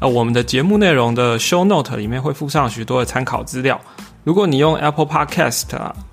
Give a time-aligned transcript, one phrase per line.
[0.00, 3.80] 呃，我们的节目内容的 Show Note 里面会附上许多的参考资料。
[4.22, 5.64] 如果你用 Apple Podcast、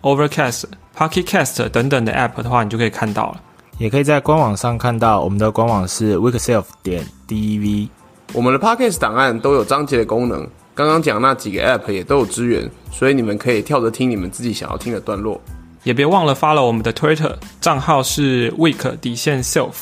[0.02, 0.63] Overcast、
[0.98, 3.41] Pocket Cast 等等的 App 的话，你就可以看到了。
[3.77, 7.90] 也可以在官网上看到，我们的官网是 Weekself 点 dev。
[8.34, 15.40] 我们的 Podcast 档案都有章节的功能，刚刚讲那几个 App 也都有支援，所以你们可以跳着听你们自己想要听的段落。
[15.84, 19.73] 也别忘了 follow 我们的 Twitter 账号是 Week 底线 Self。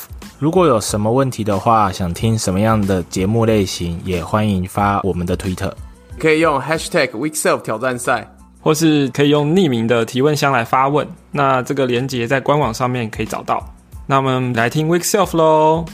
[0.44, 5.72] 如果有什么问题的话，想听什么样的节目类型，也欢迎发我们的 Twitter，
[6.18, 11.08] 可以用 Hashtag Weekself 挑战赛，或是可以用匿名的提问箱来发问。
[11.30, 13.74] 那这个连接在官网上面可以找到。
[14.06, 15.86] 那我们来听 Weekself 喽。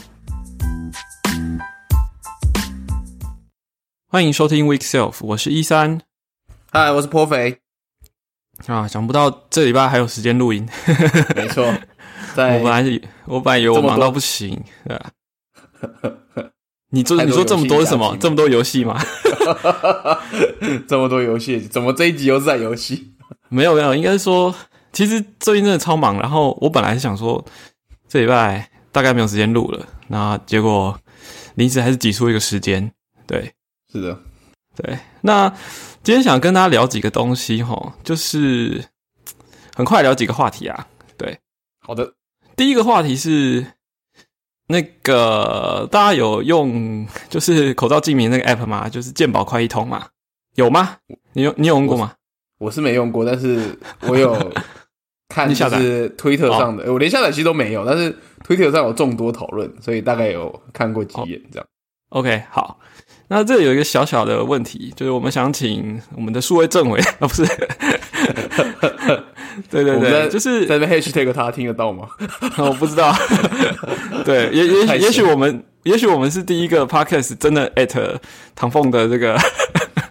[4.09, 6.01] 欢迎收听 Weekself，我是一三。
[6.73, 7.59] 嗨，我是颇肥。
[8.67, 10.67] 啊，想不到这礼拜还有时间录音。
[11.37, 11.73] 没错，
[12.35, 15.11] 我本来是，我本来以为我忙到不行，对吧？
[16.89, 18.15] 你做你说这么多是什么？
[18.19, 19.01] 这么多游戏吗？
[20.87, 23.13] 这么多游戏，怎么这一集又是在游戏？
[23.49, 24.53] 没有没有，应该说，
[24.91, 26.19] 其实最近真的超忙。
[26.19, 27.43] 然后我本来是想说，
[28.07, 30.99] 这礼拜大概没有时间录了，那结果
[31.55, 32.91] 临时还是挤出一个时间。
[33.25, 33.53] 对，
[33.91, 34.19] 是的，
[34.75, 35.53] 对，那。
[36.03, 38.83] 今天想跟大家聊几个东西哈，就是
[39.75, 40.87] 很快聊几个话题啊。
[41.15, 41.37] 对，
[41.79, 42.11] 好的。
[42.55, 43.65] 第一个话题是
[44.67, 48.87] 那个大家有用就是口罩记名那个 app 吗？
[48.87, 50.07] 就是健保快一通嘛？
[50.55, 50.97] 有吗？
[51.33, 52.13] 你有你有用过吗？
[52.59, 54.51] 我是没用过，但是我有
[55.29, 61.67] 看就是推特上的，我连下载器都没有，但是推特上有众多讨论，所以大概有看过几眼这样。
[62.09, 62.79] OK，好。
[63.29, 67.45] 那这有一个小小的问题，就是我们想请我们的数位政委 啊，不是，
[69.69, 72.07] 对对对，就是在那 hashtag 他听得到吗？
[72.57, 73.13] 我不知道，
[74.25, 78.17] 对，也也也许我们，也许我们是第一个 podcast 真的 at
[78.55, 79.37] 唐凤的这个，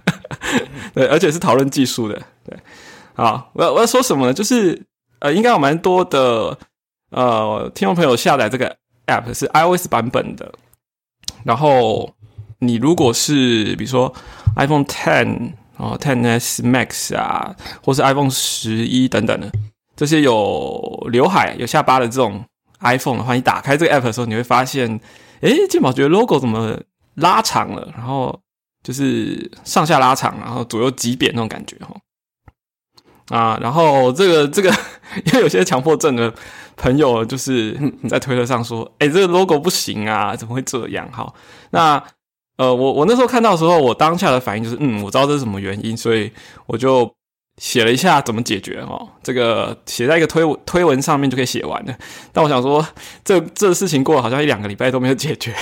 [0.94, 2.56] 对，而且是讨论技术的，对，
[3.14, 4.32] 好，我要我要说什么呢？
[4.34, 4.82] 就是
[5.20, 6.56] 呃，应该有蛮多的
[7.10, 10.52] 呃听众朋友下载这个 app 是 iOS 版本的，
[11.44, 12.14] 然后。
[12.62, 14.12] 你如果是比如说
[14.54, 19.50] iPhone Ten 哦，Ten S Max 啊，或是 iPhone 十一等等的
[19.96, 22.44] 这些有刘海、有下巴的这种
[22.80, 25.00] iPhone 的话，你打开这个 App 的时候，你会发现，
[25.40, 26.78] 诶，健宝觉得 logo 怎么
[27.14, 27.88] 拉长了？
[27.96, 28.38] 然后
[28.82, 31.96] 就是上下拉长，然后左右挤扁那种感觉哈。
[33.34, 34.68] 啊，然后这个这个，
[35.24, 36.30] 因为有些强迫症的
[36.76, 37.74] 朋友就是
[38.06, 41.10] 在推特上说，诶，这个 logo 不行啊，怎么会这样？
[41.10, 41.32] 哈，
[41.70, 42.04] 那。
[42.60, 46.30] 呃，我我那时候看到的时候，我当下的反应就是，嗯，我知道这是什么原因，所以
[46.66, 47.10] 我就
[47.56, 49.08] 写了一下怎么解决哦。
[49.22, 51.94] 这个写在一个推文推文上面就可以写完了。
[52.34, 52.86] 但我想说，
[53.24, 55.54] 这这事情过了好像一两个礼拜都没有解决，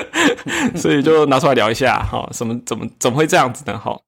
[0.76, 2.28] 所以就拿出来聊一下哈。
[2.30, 3.78] 什么怎么怎么会这样子呢？
[3.78, 3.98] 哈，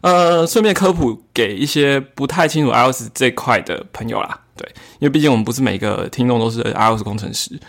[0.00, 4.40] 呃，顺便科普给一些不太清楚 iOS 这块的朋友啦。
[4.56, 4.66] 对，
[4.98, 7.60] 因为毕竟我们不是每个听众都是 iOS 工程师。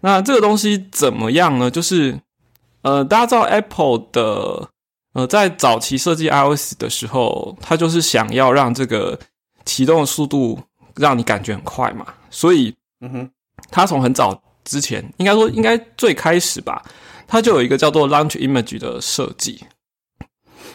[0.00, 1.70] 那这个东西怎么样呢？
[1.70, 2.18] 就是。
[2.86, 4.70] 呃，大家知道 Apple 的
[5.14, 9.18] 呃，在早期设计 iOS 的时候，它就是想要让这个
[9.64, 10.60] 启动的速度
[10.94, 13.30] 让你感觉很快嘛，所以，嗯哼，
[13.72, 16.80] 它从很早之前，应该说应该最开始吧，
[17.26, 19.64] 它就有一个叫做 Launch Image 的设计，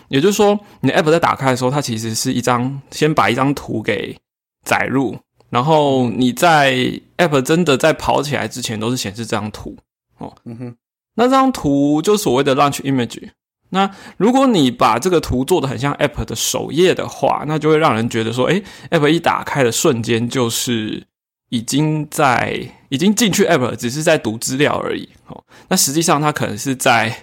[0.09, 4.17] 也就是说，你的 App 在打开的时候，它其实是一张先把一张图给
[4.65, 5.17] 载入，
[5.49, 6.75] 然后你在
[7.15, 9.77] App 真的在跑起来之前，都是显示这张图
[10.17, 10.77] 哦，嗯哼。
[11.15, 13.29] 那张图就所谓的 launch image。
[13.73, 21.05] 那如果你把这个图做的很像 app 的首页的话，那就会让人觉得说，哎，app 一打开的瞬间就是
[21.49, 25.07] 已经在已经进去 app，只是在读资料而已。
[25.27, 27.15] 哦，那实际上它可能是在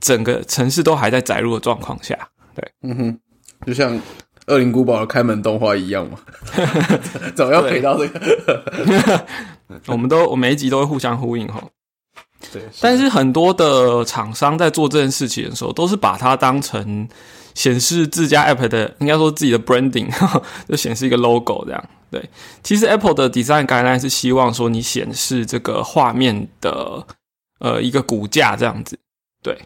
[0.00, 2.18] 整个城市都还在载入的状况下。
[2.56, 3.18] 对，嗯哼，
[3.64, 3.96] 就像
[4.48, 6.18] 恶灵古堡的开门动画一样嘛，
[7.36, 9.26] 总要陪到这个。
[9.86, 11.62] 我们都我每一集都会互相呼应哈。
[12.52, 17.08] 对，但是很多的厂商在做这件事情的时候，都是把它当成
[17.54, 20.08] 显示自家 App 的，应该说自己的 branding，
[20.68, 21.84] 就显示一个 logo 这样。
[22.10, 22.30] 对，
[22.62, 27.04] 其实 Apple 的 design guideline 是希望说你显示这个画面的
[27.58, 28.96] 呃一个骨架这样子。
[29.42, 29.58] 对，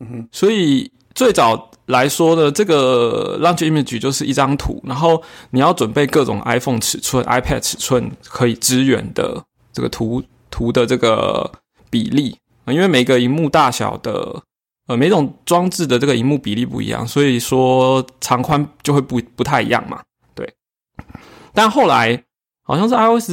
[0.00, 0.28] 嗯哼。
[0.32, 9.40] 所以最早来说呢，这个 Launch Image 就是一张图，然后你要准备各种 iPhone 尺寸、iPad 尺寸可以支援的
[9.72, 11.48] 这个图图的这个
[11.92, 12.34] 比例
[12.68, 14.42] 因为每个荧幕大小的
[14.86, 20.00] 呃每种装置的这个荧幕比例不一样，所以说长宽就会不不太一样嘛。
[20.34, 20.54] 对，
[21.52, 22.24] 但后来
[22.64, 23.30] 好像是 iOS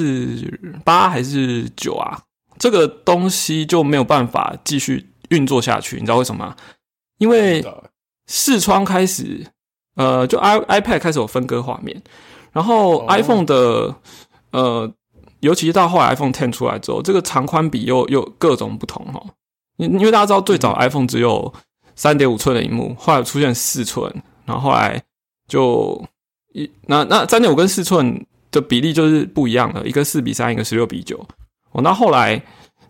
[0.83, 2.19] 八还是九啊，
[2.57, 6.55] 这个东西就没有办法继续运作下去，你知道为什么吗？
[7.19, 7.63] 因为
[8.27, 9.45] 视窗开始，
[9.95, 12.01] 呃，就 i iPad 开始有分割画面，
[12.51, 13.95] 然后 iPhone 的，
[14.51, 14.91] 呃，
[15.39, 19.23] 尤其是到后来 iPhone Ten 出来之后，这个长宽比又又各种不同哈。
[19.77, 21.53] 因因为大家知道，最早 iPhone 只有
[21.95, 24.13] 三点五寸的荧幕，后来出现四寸，
[24.45, 25.01] 然后后来
[25.47, 26.03] 就
[26.53, 31.17] 一那那三点五跟四寸的比例就是不一样的，一个四比三，一个十六比九。
[31.71, 32.41] 哦，那后来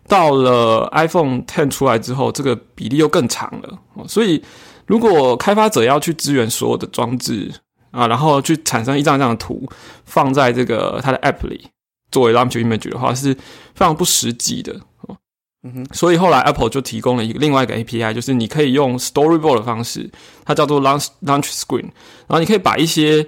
[0.08, 4.42] 到了 iPhone Ten 出来之后，这个比例又更长了，所以。
[4.86, 7.48] 如果开发者要去支援所有的装置
[7.92, 9.64] 啊，然后去产生一张一张的图
[10.04, 11.68] 放在这个它的 App 里
[12.10, 13.34] 作为 Launch Image 的话，是
[13.74, 14.72] 非常不实际的
[15.02, 15.16] 哦。
[15.62, 20.10] 嗯哼，所以后来 Apple 就提供了一个另外一个 API，就是你可以用 Storyboard 的方式，
[20.44, 21.90] 它叫做 Launch Launch Screen，
[22.26, 23.26] 然后你可以把一些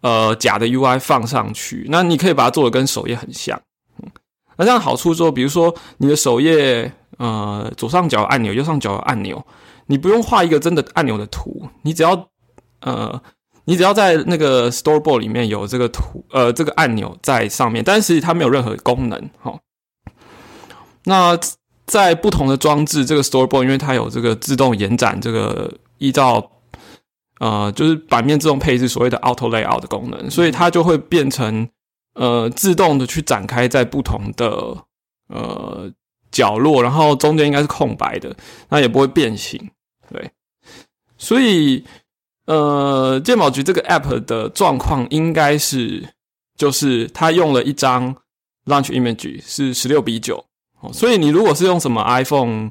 [0.00, 3.60] 呃假的 UI 放上去，那你可以把它做的跟首页很像。
[4.02, 4.10] 嗯，
[4.56, 9.44] 那这样好处说，比如说你的首页呃左上角按钮，右上角按钮。
[9.86, 12.30] 你不用画一个真的按钮的图，你只要
[12.80, 13.22] 呃，
[13.64, 19.30] 你只要在那个 Storyboard 里面有这个图，呃，这个按钮在上面，但是它没有任何功能。
[19.40, 19.58] 哈，
[21.04, 21.38] 那
[21.86, 26.50] 在不同的装置，这个 Storyboard 因为它有这个自动延展，这个依照
[27.40, 31.68] 呃，就是版面自动配置所谓的 Auto Layout 的功能，所以它就会变成
[32.14, 34.84] 呃，自动的去展开在不同的
[35.28, 35.90] 呃。
[36.34, 38.36] 角落，然后中间应该是空白的，
[38.68, 39.70] 那也不会变形，
[40.10, 40.32] 对。
[41.16, 41.84] 所以，
[42.46, 46.14] 呃，鉴宝局这个 app 的状况应该是，
[46.56, 48.14] 就是它用了一张
[48.66, 50.44] launch image 是十六比九，
[50.80, 52.70] 哦，所以你如果是用什么 iPhone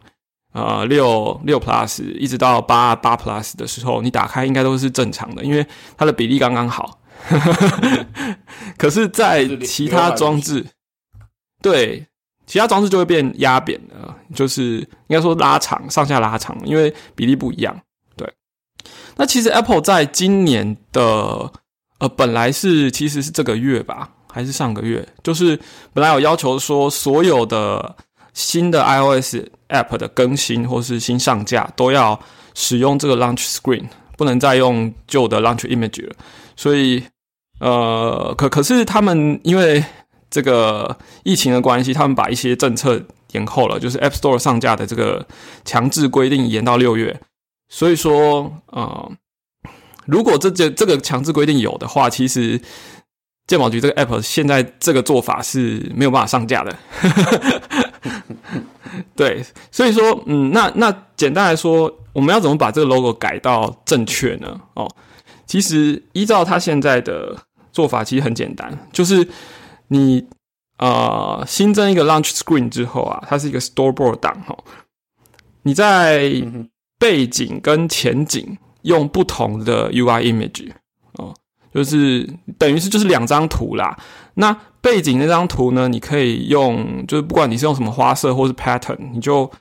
[0.53, 5.65] 呃六六 plus 一直到八八 plus 的时候，你打开应该都是正常的，因为
[5.97, 6.99] 它的比例刚刚好。
[8.77, 10.65] 可是，在其他装置，
[11.61, 12.07] 对。
[12.45, 17.73] 其他装置就会变压扁了，就是应该说拉长，上下拉长，因为比例不一样。
[19.15, 21.51] 那其实 Apple 在今年的
[21.99, 25.57] 呃，本来是其实是这个月吧，还是上个月，就是
[25.93, 27.95] 本来有要求说，所有的
[28.33, 29.35] 新的 iOS
[29.69, 32.19] App 的更新或是新上架都要
[32.55, 33.85] 使用这个 Launch Screen，
[34.17, 36.13] 不能再用旧的 Launch Image 了。
[36.55, 37.03] 所以
[37.59, 39.83] 呃，可可是他们因为
[40.29, 43.01] 这个疫情的关系，他们把一些政策
[43.31, 45.25] 延后了，就是 App Store 上架的这个
[45.63, 47.21] 强制规定延到六月。
[47.73, 49.11] 所以说，呃，
[50.05, 52.61] 如果这这这个强制规定有的话，其实
[53.47, 56.77] 鉴宝局这个 App 现在这个做法是没有办法上架的。
[59.17, 64.61] 对，所以说，嗯，那那简单来说，我们要怎么把这个 logo 改到正确呢？
[64.75, 64.87] 哦，
[65.47, 67.35] 其实依照他现在的
[67.71, 69.27] 做法，其实很简单，就是。
[69.89, 70.25] 你
[70.77, 74.57] 呃新增一个 Launch Screen 之后啊，它是一个 store board 档哈。
[75.61, 76.31] 你在
[77.03, 80.71] 背景跟前景用不同的 UI image
[81.17, 81.33] 哦，
[81.73, 82.25] 就是
[82.57, 83.97] 等于是就是两张图啦。
[84.35, 89.51] 那背景那张图呢，你可以用就是不管你是用什么花色或是 pattern，你就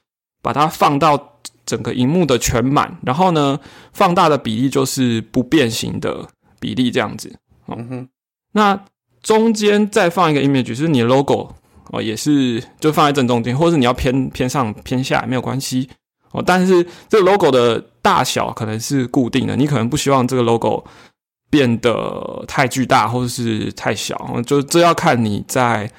[0.40, 3.58] 把它放到整个荧幕的全满，然后呢
[3.92, 6.28] 放大的比例就是不变形的
[6.60, 7.36] 比例这样子。
[7.66, 8.08] 嗯哼，
[8.52, 8.84] 那。
[9.22, 11.54] 中间再放一个 image，就是你的 logo
[11.92, 15.88] 哦，也是就放在正中间，或者你要偏偏上偏下没有关系
[16.32, 16.42] 哦。
[16.44, 20.84] 但是这个 logo 的大小可能是固定的，你可能不希望这个 logo
[21.48, 25.90] 变得太巨大或者是太小，就这要看你在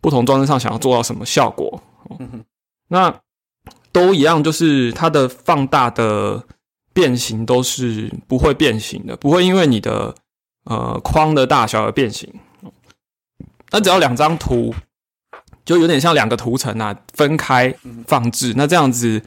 [0.00, 1.82] 不同装置上想要做到什么效果。
[2.88, 3.14] 那
[3.92, 6.44] 都一样，就是它的放大的
[6.92, 10.14] 变形都是不会变形的，不会因为你的
[10.64, 12.32] 呃框的大小而变形。
[13.70, 14.74] 那只要两张图，
[15.64, 17.74] 就有点像两个图层啊，分开
[18.06, 19.20] 放置，那这样子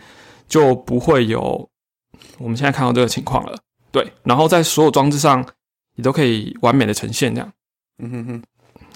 [0.49, 1.69] 就不会有
[2.39, 3.57] 我们现在看到这个情况了。
[3.91, 5.45] 对，然后在所有装置上，
[5.95, 7.49] 你都可以完美的呈现这样。
[8.03, 8.43] 嗯哼哼，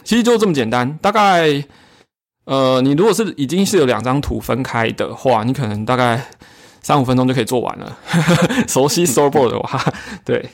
[0.04, 0.98] 其实就这么简单。
[0.98, 1.64] 大概，
[2.46, 6.22] 呃，你如果是已经是有两张图分开的话，你可能大概
[6.82, 7.98] 三五分钟就可以做完了。
[8.68, 9.94] 熟悉 Storyboard 的话，
[10.26, 10.50] 对。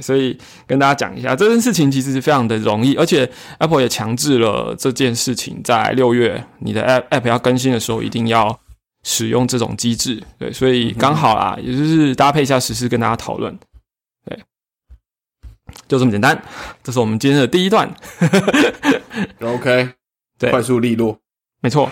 [0.00, 0.36] 所以
[0.66, 8.58] 跟大家讲一下这件事情，其实是非常的容易，而且 Apple 也强制了这件事情，在六月你的 App App 要更新的时候，一定要
[9.04, 10.20] 使用这种机制。
[10.36, 13.56] 对，所以刚好啦，也就是搭配一下实事跟大家讨论。
[14.24, 14.36] 对，
[15.86, 16.42] 就这么简单。
[16.82, 17.94] 这是我们今天的第一段。
[19.40, 19.90] OK，
[20.38, 21.20] 对，快速利落，
[21.60, 21.88] 没错。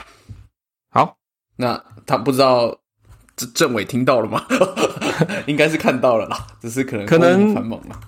[0.91, 1.17] 好，
[1.57, 2.77] 那他不知道
[3.37, 4.45] 政政委听到了吗？
[5.47, 8.01] 应该是看到了啦，只是可能可能繁忙了。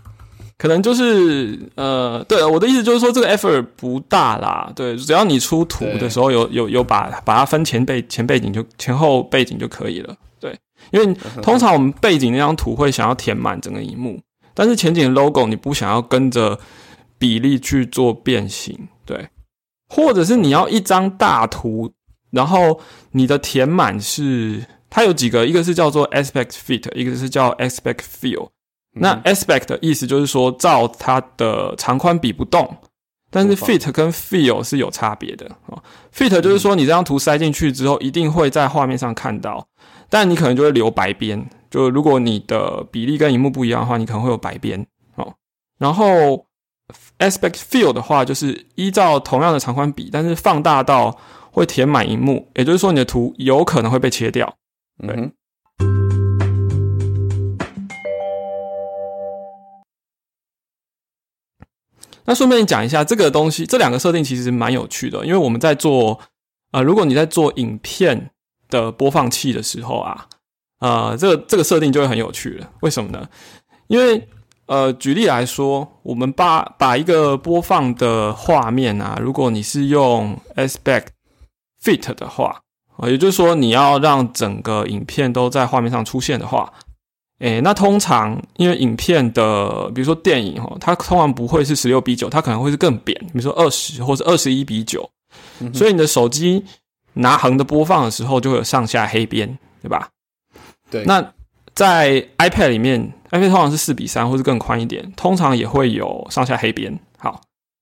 [0.57, 4.73] 可能就是呃，对我的意思就是说，这个 effort 不大啦。
[4.75, 10.17] 对，只要你出图的时候有有有把把它分前背前背景就前后背景就可以了。
[10.39, 10.57] 对，
[10.93, 14.21] 因为通常我们背景那张图会想要填满整个荧幕，
[14.55, 16.59] 但是前景 logo 你不想要跟着
[17.19, 19.29] 比例去做变形，对，
[19.89, 21.91] 或者是你要一张大图，
[22.31, 22.81] 然后
[23.11, 28.51] 你的填满是它有几个，一个是叫做 aspect fit，一个是叫 aspect fill。
[28.95, 32.77] 那 aspect 的意思就是说，照它的长宽比不动，
[33.31, 35.83] 但是 fit 跟 feel 是有差别的哦。
[36.15, 39.67] fit 就是说，你这张图塞进去之后，一定会在画面上看到，
[40.09, 41.45] 但你可能就会留白边。
[41.71, 44.87] 就如果你的比例跟荧幕不一样的话，你可能会有白边
[45.17, 45.35] 哦。
[45.79, 46.47] 然后
[47.19, 51.19] aspect feel 的话，就是依照同样的长宽比，但是放大到
[51.51, 54.55] 会填满荧幕，也就是说，你的图有可能会被切掉。
[55.05, 55.17] 对。
[55.17, 55.33] 嗯
[62.27, 66.19] 那顺便讲一下，这个东西，这两个设定其实蛮有趣的，因为我们在做，
[66.73, 68.31] 呃，如果你在做影片
[68.71, 70.27] 的播放器的时候啊，
[70.81, 72.71] 呃，这个这个设定就会很有趣了。
[72.81, 73.29] 为什么呢？
[73.89, 74.27] 因为，
[74.67, 81.09] 呃，举例来说，我们把把一个播放的画面啊，如果你是用 aspect
[81.83, 82.63] fit 的话，
[82.97, 86.73] 啊、也就是说你要让整个影片都在画面上出现的话。
[87.41, 95.09] 诶，那通常因为影片的，比如说电影哈，它通常不会是十六比九，它可能会是更扁，比如说二十或者二十一比九、
[95.61, 96.65] 嗯所以你的手机
[97.15, 100.09] 拿横的播放的时候，就会有上下黑边，对吧？
[100.91, 101.05] 对。
[101.05, 101.33] 那
[101.75, 106.97] 在 iPad 里面，iPad 通常是四比三或是更宽一点，通常也会有上下黑边。
[107.19, 107.41] 好，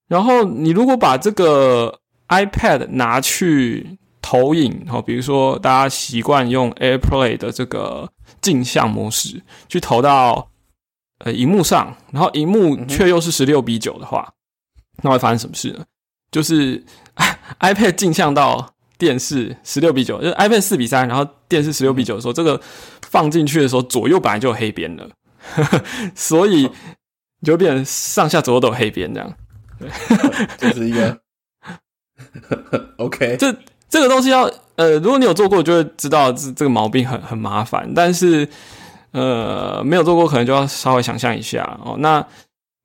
[0.09, 8.09] 然后你如果把这个 iPad 拿去投影，哦，比如说大家习惯用 AirPlay 的这个
[8.43, 10.51] 镜像模式去投到
[11.21, 14.35] 呃荧幕上，然后荧幕却又是十六比九的话，
[15.03, 15.85] 那会发生什么事呢？
[16.31, 16.85] 就是
[17.61, 22.61] iPad 镜像到电视十六比九，就是 iPad 四比三，然后电视十六比九的时候，这个
[23.09, 25.09] 放进去的时候左右本来就有黑边了，
[26.15, 26.71] 所以
[27.41, 29.35] 你就变成上下左右都有黑边这样。
[29.79, 29.91] 对
[30.59, 31.21] 这是一个
[32.99, 33.55] OK，这
[33.89, 37.93] 这个东西要呃，如果你有做过，就会知道这这个毛病很很麻烦。
[37.95, 38.49] 但是
[39.11, 41.97] 呃，没有做过，可能就要稍微想象一下哦。
[41.99, 42.27] 那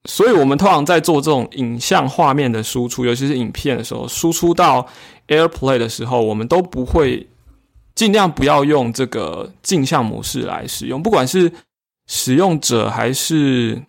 [0.10, 4.86] 所以我们通常在做这种影像画面的输出，尤其是影片的时候，输出到
[5.28, 7.28] AirPlay 的时候，我们都不会
[7.96, 11.52] 尽量不要用这个镜像模式来使用，不管是
[12.08, 13.82] 使用者还是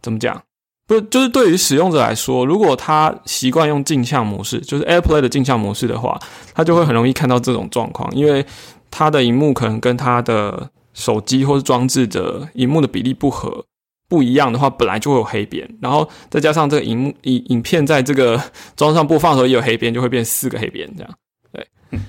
[0.00, 0.42] 怎么讲。
[0.86, 6.16] 不，就是对于使用者来说，如果他习惯用镜像模式，就是 AirPlay 的镜像模式的话，
[6.54, 8.46] 他就会很容易看到这种状况，因为
[8.88, 13.66] 他的荧幕可能跟他的手机或是装置的荧幕的比例不合
[14.08, 18.40] 不一样的话，本来就会有黑边，然后再加上这个荧幕影影片在这个
[18.76, 21.12] 装上播放的时候也有黑边，就会变四个黑边这样。
[21.52, 21.68] 对，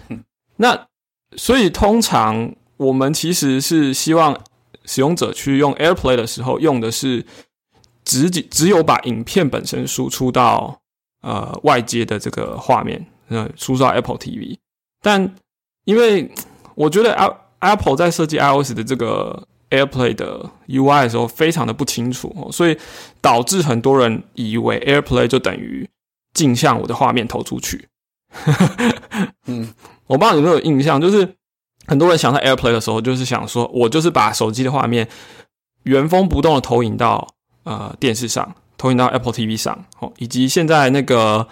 [0.57, 0.88] 那
[1.36, 4.39] 所以通常我们其实是希望
[4.86, 7.25] 使用者去用 AirPlay 的时候用的是。
[8.07, 10.79] 只只有把影片本身输出到
[11.21, 14.57] 呃外接的这个画面，呃输出到 Apple TV，
[15.01, 15.35] 但
[15.83, 16.31] 因为
[16.73, 17.13] 我觉得
[17.59, 22.77] Apple 在设计 iOS 的这个 AirPlay 的 UI 的时候非常的不清楚，所以
[23.19, 25.89] 导致很多人以为 AirPlay 就等于
[26.33, 27.89] 镜像我的画面投出去。
[29.47, 29.73] 嗯，
[30.05, 31.35] 我不知道有没有印象，就是
[31.87, 35.09] 很多人想到 AirPlay 的时候，就是想说我就是把手机的画面
[35.83, 37.27] 原封不动的投影到。
[37.67, 41.45] 呃，电视上投影到 Apple TV 上，哦，以及现在那个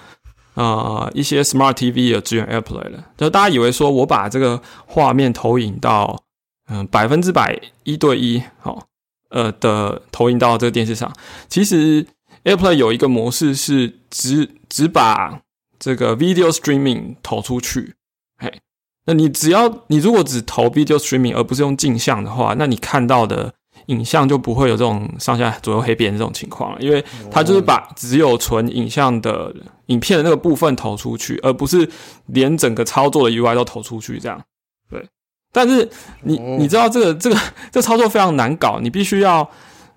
[0.53, 6.23] 呃一些 Smart TV 有支援 AirPlay 了，就大家以为说我把这个画面投影到
[6.69, 8.83] 嗯百分之百一对一，好、哦，
[9.29, 11.13] 呃的投影到这个电视上，
[11.49, 12.07] 其实
[12.45, 15.41] AirPlay 有一个模式是只只把
[15.77, 17.95] 这个 Video Streaming 投出去，
[18.37, 18.61] 嘿，
[19.05, 23.53] 那你只要你如果只投 Video Streaming 而不是用镜像的话，那你看到的。
[23.87, 29.53] 影像就不会有这种上下左右黑边这种情况了，因为它就是把只有纯影像的
[29.87, 31.87] 影片的那个部分投出去，而不是
[32.27, 34.41] 连整个操作的 UI 都投出去这样。
[34.89, 35.07] 对，
[35.51, 35.87] 但是
[36.23, 37.37] 你你知道这个这个
[37.71, 39.47] 这操作非常难搞，你必须要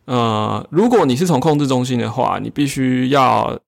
[0.04, 3.58] 呃，如果你是从控制中心的话，你必须要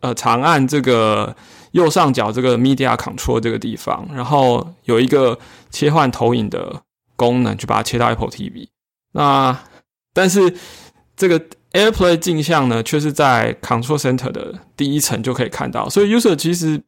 [0.00, 1.34] 呃长按这个
[1.70, 5.38] 右上角这个 Media Control 这个地方，然后有一个
[5.70, 6.82] 切换投影的
[7.14, 8.68] 功能，去把它切到 Apple TV。
[9.12, 9.58] 那
[10.12, 10.54] 但是
[11.16, 11.40] 这个
[11.72, 16.82] AirPlay 镜像呢，却是在 Control Center 的第一层就可以看到，所以 User 其实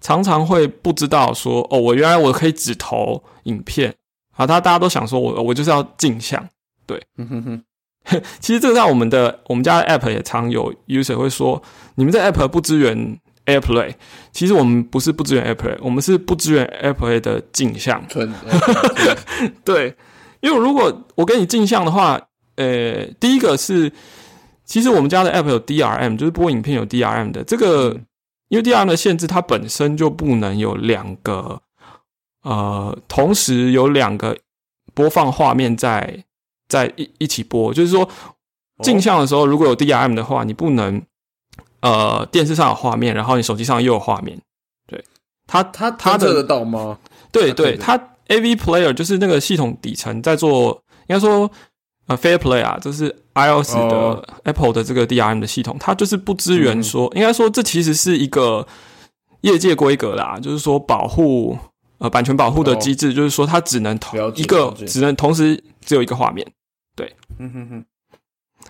[0.00, 3.94] 常常会不知道说，哦，我原来我可以只投影片。
[4.36, 6.48] 啊，他大家都想说我我就是要镜像，
[6.86, 7.62] 对，嗯哼哼。
[8.40, 11.62] 其实这个在我们的我们家的 App 也常有 User 会说，
[11.96, 13.92] 你们这 App 不支援 AirPlay，
[14.32, 18.02] 其实我们不是不支援 AirPlay，我们是不支援 AirPlay 的镜像，
[19.62, 19.94] 对，
[20.40, 22.20] 因为如果我给你镜像的话。
[22.56, 23.90] 呃，第一个是，
[24.66, 27.42] 其实我们家的 App 有 DRM，就是播影片有 DRM 的。
[27.42, 27.98] 这个
[28.48, 31.62] 因为 DRM 的限制，它本身就不能有两个，
[32.42, 34.36] 呃，同时有两个
[34.92, 36.22] 播放画面在
[36.68, 37.72] 在一一起播。
[37.72, 38.06] 就是说，
[38.82, 41.00] 镜像的时候如果有 DRM 的话，你不能，
[41.80, 44.38] 呃，电视上有画面，然后你手机上又有画面。
[44.86, 45.02] 对，
[45.46, 46.98] 它它它测得到吗？
[47.32, 47.98] 对对，它
[48.30, 51.50] AV Player 就是那个系统底层在做，应该说。
[52.06, 58.66] 呃，Fair Play 啊，就是 iOS 的 Apple 的这个 DRM 的系统，它就是不支援说，应该说这其实是一个
[59.42, 61.56] 业界规格啦，就是说保护
[61.98, 66.44] 呃版权保护的机制，就是说它只能同一个，只能同时只有一个画面，
[66.96, 67.84] 对，嗯哼哼，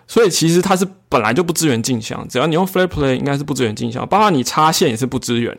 [0.06, 5.58] 所以其实它是本来就不支援镜像，只要你用 Fair Play，应该是不支援镜像，包括你插线也是不支援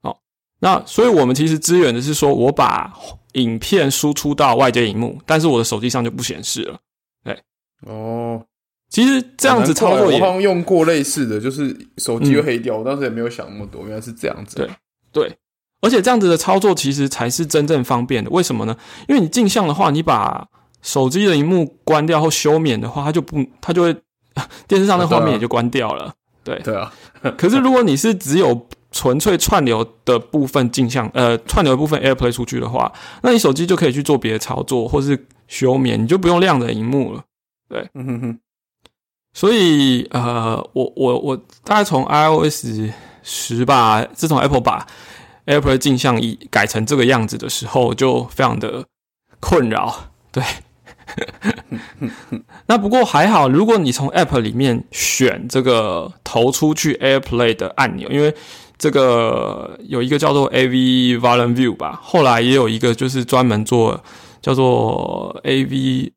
[0.00, 0.16] 哦。
[0.60, 2.90] 那所以我们其实支援的是说我把
[3.32, 6.78] 影片输出到外接荧幕，但是我的手机上就不显示了。
[7.24, 7.38] 对
[7.86, 8.42] 哦，
[8.88, 12.76] 其实这样子操作，我好像用过类似的，就是手机会黑掉。
[12.76, 14.56] 我当时也没有想那么多，原来是这样子。
[14.56, 14.70] 对
[15.12, 15.36] 对，
[15.80, 18.30] 而且这样子的操作其实才是真正方便的。
[18.30, 18.76] 为什么呢？
[19.08, 20.48] 因为你镜像的话，你把
[20.82, 23.96] 手机的荧幕关掉或休眠的话，它就不，它就会
[24.66, 26.14] 电视上的画面也就关掉了。
[26.42, 26.92] 对对啊。
[27.36, 32.92] 可是如果你是只有纯粹串流的部分镜像，呃，串流的部分 AirPlay 出去的话，
[33.22, 37.22] 那你手机就可以去做别的操作，或是休眠，你就不用亮着荧幕了。
[37.68, 38.38] 对，嗯哼哼，
[39.34, 42.66] 所以呃，我我我大概从 iOS
[43.22, 44.86] 十吧，自从 Apple 把
[45.44, 48.86] AirPlay 镜像一改成这个样子的时候，就非常的
[49.38, 50.10] 困扰。
[50.32, 50.42] 对，
[52.66, 58.34] 那不过还好，如果你从 App 里面选这个投出去 AirPlay 的按钮，因为
[58.78, 64.02] 这个有一个叫做 AV Volume View 吧，后来也有一个就是专门做
[64.40, 66.12] 叫做 AV。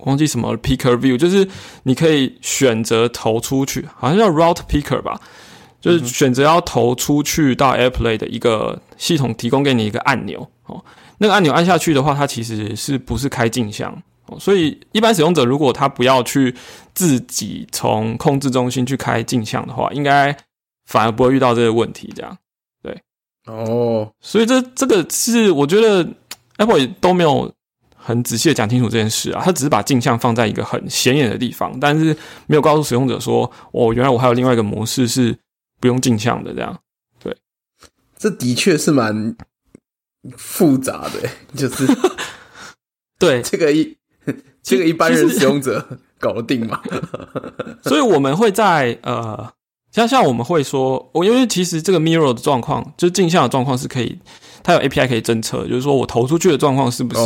[0.00, 1.48] 忘记什么 Picker View，就是
[1.84, 5.18] 你可以选择投出去，好像叫 Route Picker 吧，
[5.80, 10.84] 就是选择要投出去到 AirPlay 的一个系统提供给你一个按钮哦。
[11.16, 13.90] 那个按钮按下去的话，它其实是不是开镜像
[14.26, 14.38] 哦？
[14.38, 16.54] 所以一般使用者如果他不要去
[16.94, 20.36] 自己从控制中心去开镜像的话，应该
[20.86, 22.12] 反而不会遇到这些问题。
[22.16, 22.38] 这样
[22.82, 23.02] 对
[23.46, 26.08] 哦，所以这这个是我觉得
[26.56, 27.52] Apple 都没有。
[27.98, 35.36] 很仔细的讲清楚这件事啊，他只是把镜像放在一个很显眼的地方，但是没有告诉使用者说，哦，原来我还有另外一个模式是
[35.80, 36.78] 不用镜像的，这样。
[37.18, 37.36] 对，
[38.16, 39.36] 这的确是蛮
[40.36, 41.84] 复杂的，就是
[43.18, 43.96] 对这个一
[44.62, 46.80] 这个一般人使用者搞得定吗？
[47.82, 49.52] 所以我们会在呃，
[49.96, 54.18] 像像我们会说，我因为其实这个 mirror 的状况，就是镜像的状况是可以。
[54.62, 57.20] 它有 API 可以侦测，就是说我投出去的状况是不是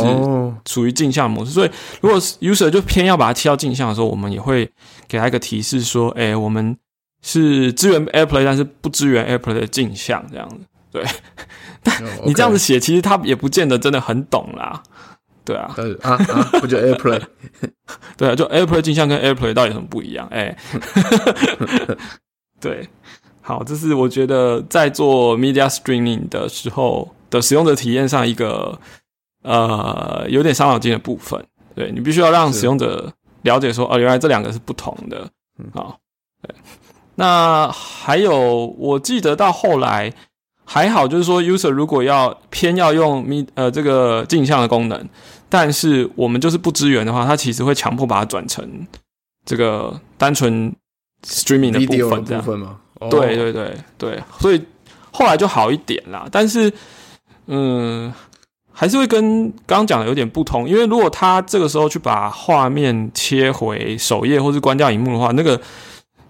[0.69, 1.51] 属于镜像模式。
[1.51, 4.69] 所以，如果 user 就偏要把它切到镜像的时候，我们也会
[5.07, 6.77] 给他一个提示说：“哎，我们
[7.23, 10.57] 是支援 AirPlay，但是不支援 AirPlay 的镜像。”这样子，
[10.91, 11.03] 对。
[11.83, 14.83] 但你这样子写，其实他也不见得真的很懂啦。
[15.43, 17.21] 对啊，啊啊，不就 AirPlay？
[18.15, 20.27] 对啊，就 AirPlay 镜像跟 AirPlay 到底有什么不一样？
[20.29, 20.55] 哎，
[22.61, 22.87] 对，
[23.41, 27.13] 好，这是我觉得在做 media streaming 的时候。
[27.31, 28.77] 的使用者体验上一个
[29.41, 31.41] 呃有点伤脑筋的部分，
[31.73, 33.09] 对你必须要让使用者
[33.43, 35.25] 了解说哦，原来这两个是不同的。
[35.73, 35.97] 好，
[36.41, 36.53] 对。
[37.15, 40.11] 那还有，我记得到后来
[40.65, 45.07] 还好，就是说，user 如果要偏要用咪呃这个镜像的功能，
[45.47, 48.85] 但是我们就是不支援的话，它其实会强迫把它转成
[49.45, 50.75] 这个单纯
[51.23, 52.77] streaming 的部分，这样吗？
[53.09, 54.61] 对对对对，所以
[55.11, 56.71] 后来就好一点啦，但是。
[57.47, 58.13] 嗯，
[58.71, 65.59] 还是会跟刚刚讲的有点不同，因为如果他这个时候去把画面切回首页或是关掉荧幕的话，那个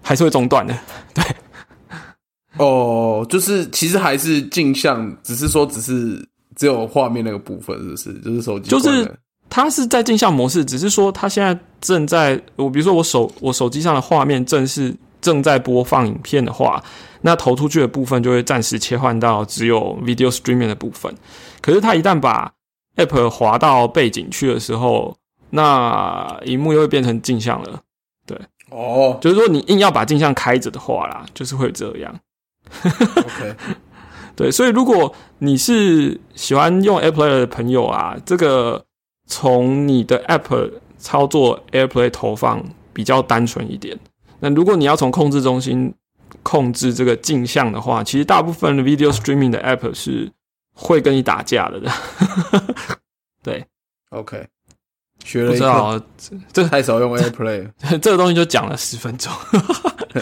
[0.00, 0.76] 还是会中断的。
[1.14, 1.22] 对，
[2.58, 6.26] 哦，就是其实还是镜像，只是说只是
[6.56, 8.20] 只有画面那个部分，是不是？
[8.20, 9.04] 就是手机，就是
[9.54, 16.82] 它是在镜像模式，只是说它现在正在我比如说我手我手机上的画面正是正在播放影片的话。
[17.24, 21.14] 那投出去的部分就会暂时切换到只有 video streaming 的部分，
[21.60, 22.50] 可是它一旦把
[22.96, 25.16] app 滑到背景去的时候，
[25.50, 27.80] 那荧幕又会变成镜像了。
[28.26, 28.36] 对，
[28.70, 32.12] 哦，就是说你硬要把镜像开着的话啦，就是会这样。
[32.82, 33.54] OK，
[34.34, 38.84] 对，所以如果你是喜欢用 AirPlay 的朋友啊，这个
[39.26, 43.98] 从你的 App 操作 AirPlay 投放比较单纯一点。
[44.40, 45.94] 那如果你要从控制中心
[46.42, 50.30] 控制这个镜像的话，其实大部分的 Video Streaming 的 App 是
[50.74, 51.80] 会跟你打架的。
[53.42, 53.64] 对
[54.10, 54.46] ，OK，
[55.24, 56.00] 学了不知一课，道
[56.52, 57.70] 这太少用 AirPlay 了。
[57.98, 59.32] 这个东西就讲了十分钟。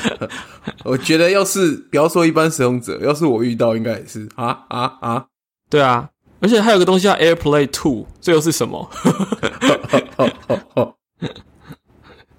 [0.84, 5.26] 我觉得要是不要说一般使用者，要是我遇到，应该也是啊啊啊！
[5.68, 6.08] 对啊，
[6.40, 8.88] 而且还有个东西叫 AirPlay Two，这又是什么？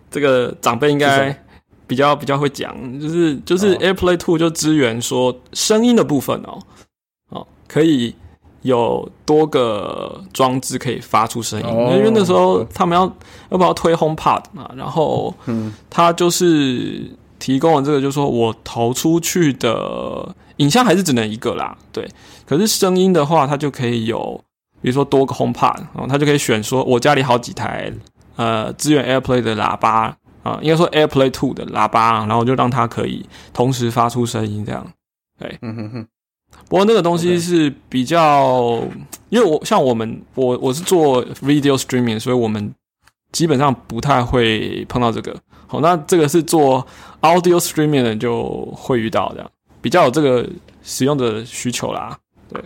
[0.09, 1.35] 这个长辈应该
[1.87, 3.77] 比较比较会讲，就是就是哦。
[3.79, 6.59] AirPlay Two 就支援说声音的部分哦，
[7.29, 8.13] 哦可以
[8.63, 13.03] 有多个装置可以发出声音，哦因为那时候他们要
[13.49, 15.73] 要不要推 HomePod 嘛，然后嗯。
[15.89, 17.09] 他就是
[17.39, 22.07] 提供了这个，就是说我投出去的影像还是只能一个啦，对，
[22.45, 24.39] 可是声音的话，它就可以有，
[24.81, 27.91] 比如说多个 HomePod，然后它就可以选说我家里好几台
[28.35, 34.85] 呃支援 AirPlay 的喇叭啊、应该说 AirPlay Two 的喇叭，然后就让它可以同时发出声音这样。
[35.39, 36.07] 对嗯哼哼，
[36.67, 38.81] 不过那个东西是比较
[39.29, 42.73] 因为我像我们我我是做 video streaming，所以我们
[43.31, 45.35] 基本上不太会碰到这个。
[45.67, 46.85] 好，那这个是做
[47.21, 50.47] audio streaming 的就会遇到这样，比较有这个
[50.83, 52.17] 使用的需求啦。
[52.49, 52.61] 对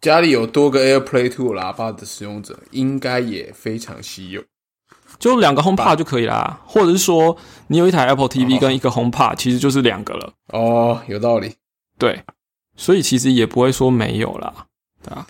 [0.00, 4.42] 家里有多个 AirPlay Two 喇叭的使用者，应该也非常稀有。
[5.18, 10.32] 就两个 HomePod 就可以啦，或者是说你有一台 Apple TV 哦跟一个 HomePod，其实就是两个了。
[10.48, 11.56] 哦，有道理。
[11.98, 12.22] 对，
[12.76, 14.66] 所以其实也不会说没有啦，
[15.02, 15.26] 对啊。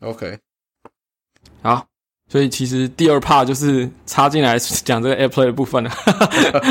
[0.00, 0.38] OK，
[1.62, 1.86] 好，
[2.28, 5.90] 所以其实第二 part 就是插进来讲这个 AirPlay 的部分了。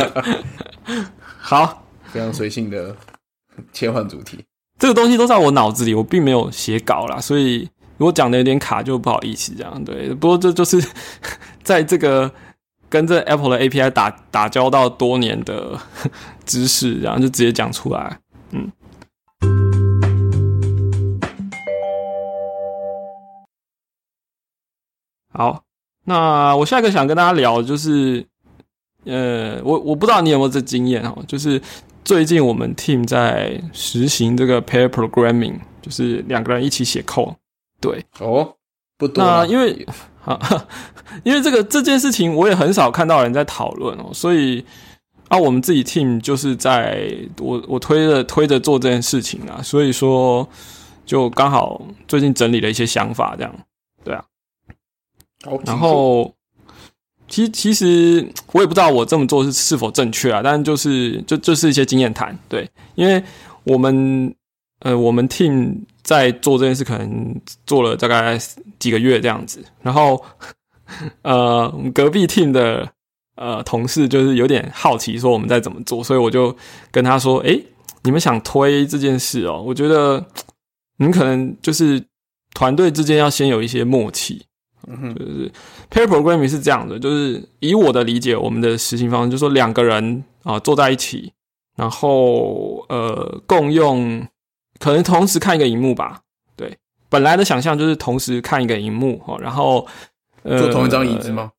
[1.39, 2.95] 好，非常随性的
[3.71, 4.43] 切换主题。
[4.77, 9.83] 这个东西都在我脑子里，我并没有写稿啦，所以如果讲的有点卡，就不好意思这样。
[9.83, 10.81] 对，不过这就是
[11.63, 12.31] 在这个
[12.87, 15.77] 跟这 Apple 的 API 打打交道多年的
[16.45, 18.19] 知识，然后就直接讲出来。
[18.51, 18.71] 嗯。
[25.31, 25.63] 好，
[26.05, 28.25] 那我下一个想跟大家聊就是，
[29.05, 31.61] 呃，我我不知道你有没有这经验哦，就是
[32.09, 37.35] 最近我们 team 在实行这个 pair programming，就是两个人一起写 code。
[37.79, 38.55] 对，哦，
[38.97, 39.43] 不多啊。
[39.43, 39.85] 那因为
[40.25, 40.39] 啊，
[41.23, 44.65] 因为这个这件事情我也很少看到人在讨论哦，所以
[45.27, 50.49] 啊，我们自己 team 就是在我我推着推着做这件事情啊，所以说
[51.05, 53.55] 就刚好最近整理了一些想法，这样
[54.03, 54.25] 对啊
[55.63, 56.33] 然后，
[57.47, 63.23] 其其实我也不知道我这么做是是否正确啊，但就是就就是一些经验谈，对，因为
[63.63, 64.33] 我们
[64.79, 68.37] 呃我们 team 在做这件事，可能做了大概
[68.77, 70.21] 几个月这样子，然后
[71.23, 72.91] 呃隔壁 team 的
[73.35, 76.53] 呃同事就是有点好奇说我们在怎么做，所以我就
[76.91, 77.63] 跟他说，诶，
[78.03, 80.25] 你们想推这件事哦，我觉得
[80.97, 82.03] 你们可能就是
[82.53, 84.45] 团队之间要先有一些默契。
[84.87, 85.51] 嗯哼就是
[85.89, 91.31] pair programming 是这样的，就是以我的理解，我们的实行方式就是说两个人啊、坐在一起，
[91.75, 94.25] 然后呃共用，
[94.79, 96.21] 可能同时看一个荧幕吧。
[96.55, 96.77] 对，
[97.09, 99.85] 本来的想象就是同时看一个荧幕哦，然后
[100.43, 101.31] 呃坐同一张椅子？
[101.31, 101.51] 吗？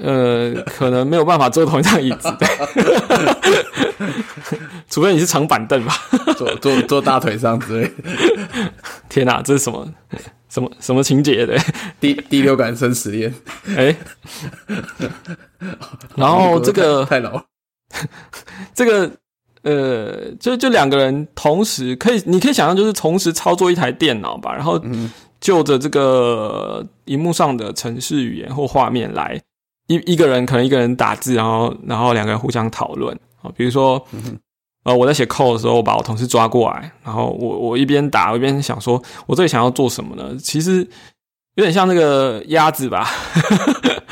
[0.00, 2.46] 呃，可能没有办法坐同一张椅子，对
[4.88, 5.92] 除非你是长板凳吧。
[6.36, 7.92] 坐坐坐大腿上之类的。
[9.10, 9.84] 天哪、这是什么
[10.50, 11.46] 什么什么情节？
[11.46, 11.56] 的。
[11.98, 13.32] 第第六感生死恋。
[13.76, 13.96] 哎、
[16.16, 17.44] 然后这个太老了。
[18.74, 19.10] 这个
[19.62, 25.10] 呃，就就两个人同时可以，你可以想象就是同时操作一台电脑吧，然后嗯
[25.40, 29.40] 就着这个荧幕上的程式语言或画面来
[29.86, 34.04] 一一个人可能一个人打字，然后然后两个人互相讨论啊，比如说。
[34.84, 40.34] 呃，我在写 code 的时候，我把我同事抓过来，然后我我一边打，我一边想说，我这里想要做什么呢？
[40.36, 40.78] 其实
[41.56, 43.06] 有点像那个鸭子吧，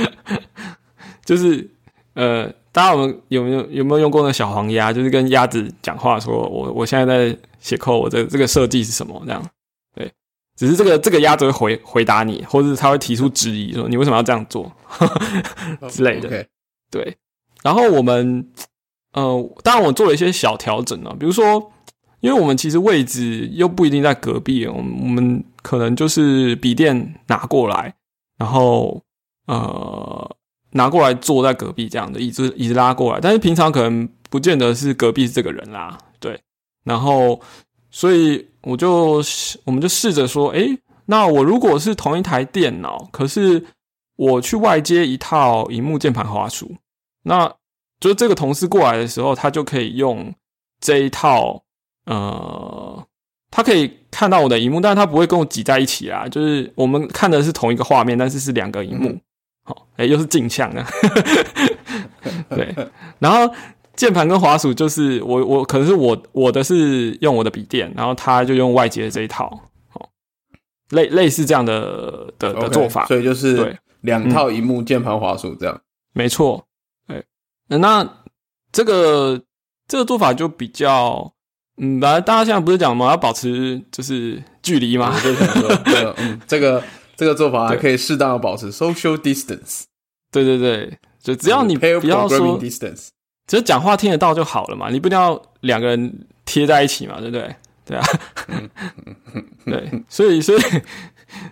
[1.24, 1.66] 就是
[2.14, 4.92] 呃，大家有没有有没有有没有用过那个小黄鸭？
[4.92, 9.22] 就是跟鸭子讲话说，我我现在在写 code，我的这个设计是什么？
[9.24, 9.42] 这样
[9.94, 10.12] 对，
[10.54, 14.70] 只是这个这个鸭子会回回答你，或者是他会提出质疑，说你为什么要这样做
[15.88, 16.46] 之类的。
[16.90, 17.16] 对，
[17.62, 18.46] 然后我们
[19.12, 21.72] 呃，当然我做了一些小调整啊，比如说，
[22.20, 27.94] 因为我们其实位置又不一定在隔壁，我们我们可能就是笔电拿过来，
[28.36, 29.02] 然后
[29.46, 30.36] 呃
[30.72, 36.38] 拿过来坐在隔壁这样的椅子，椅子拉过来，但是平常可能不见得是隔壁是这个人啦，对。
[36.84, 37.40] 然后，
[37.90, 39.22] 所以我就
[39.64, 43.64] 我们就试着说，诶，那我如果是同一台电脑，可是
[44.16, 46.76] 我去外接一套荧幕、键盘、滑鼠，
[47.24, 47.50] 那
[48.00, 50.34] 就这个同事过来的时候，他就可以用
[50.80, 51.62] 这一套，
[52.06, 53.06] 呃，
[53.50, 59.18] 他可以看到我的荧幕，但是他不会跟我挤在一起啊，就是我们看的是同一个画面，但是是两个荧幕。
[59.64, 60.82] 好，哎，又是镜像的，
[62.48, 62.74] 对。
[63.18, 63.52] 然后
[63.94, 69.50] 键盘跟滑鼠就是我我可能是我我的是用我的笔电，然后他就用外接的这一套，
[69.88, 70.08] 好，
[70.90, 73.04] 类类似这样的的的做法。
[73.06, 75.80] 所以就是对两套荧幕、键盘、滑鼠这样。
[76.14, 76.67] 没错，对。
[77.76, 78.24] 那
[78.72, 79.42] 这个
[79.86, 81.34] 这个做法就比较，
[81.76, 83.10] 嗯，来大家现在不是讲嘛？
[83.10, 85.14] 要保持就是距离嘛。
[85.14, 86.82] 我就想说，这个嗯，这个。
[87.18, 89.82] 这个做法还可以适当的保持 social distance。
[90.30, 93.08] 对对对，就只要你不要说 distance，
[93.48, 97.56] 只是讲话听得到就好了嘛，你不一定要两个人贴在一起嘛，对不对？
[97.84, 98.04] 对啊，
[99.66, 100.60] 对，所以所以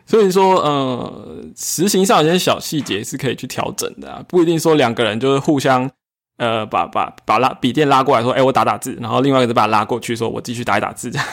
[0.07, 5.91] 所以说，呃，实行上有些小细节是可以去调整的啊，不一定说两个人就是互相
[6.37, 11.27] 呃把把把拉笔电拉过来说，哎，我打打字，然后另外一个人把他拉过去说，我继续打一打字，这样。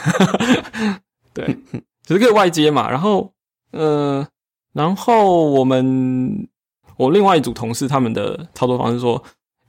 [1.33, 1.45] 对，
[2.05, 3.31] 只是可以外接嘛，然后。
[3.71, 4.23] 呃，
[4.73, 6.47] 然后我们
[6.95, 9.19] 我另外一组同事他们的操作方式说，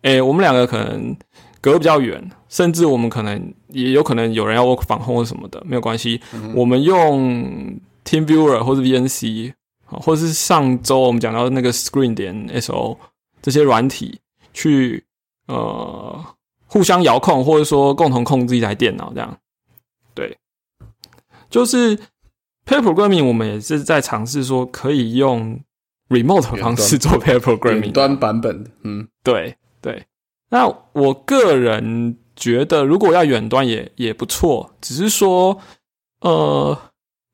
[0.03, 1.17] 哎，我们两个可能
[1.63, 6.21] 隔比较远，甚至我们可能也有可能有人要 work 防控或什么的，没有关系，
[6.55, 9.55] 我们用 Team Viewer 或者 VNC，
[9.87, 12.99] 或者是上周我们讲到那个 Screen 点 SO
[13.41, 14.21] 这些软体
[14.53, 15.03] 去
[15.47, 16.25] 呃
[16.67, 19.39] 互相遥控，或者说共同控制一台电脑，这样
[20.15, 20.39] 对，
[21.49, 21.99] 就是。
[22.67, 25.61] Pair programming 我们也是在尝试说可以用
[26.09, 30.07] remote 的方式做 pair programming 端版本的，嗯，对对。
[30.49, 35.59] 那我个人觉得，如果要远端也也不错，只是说，
[36.21, 36.75] 呃，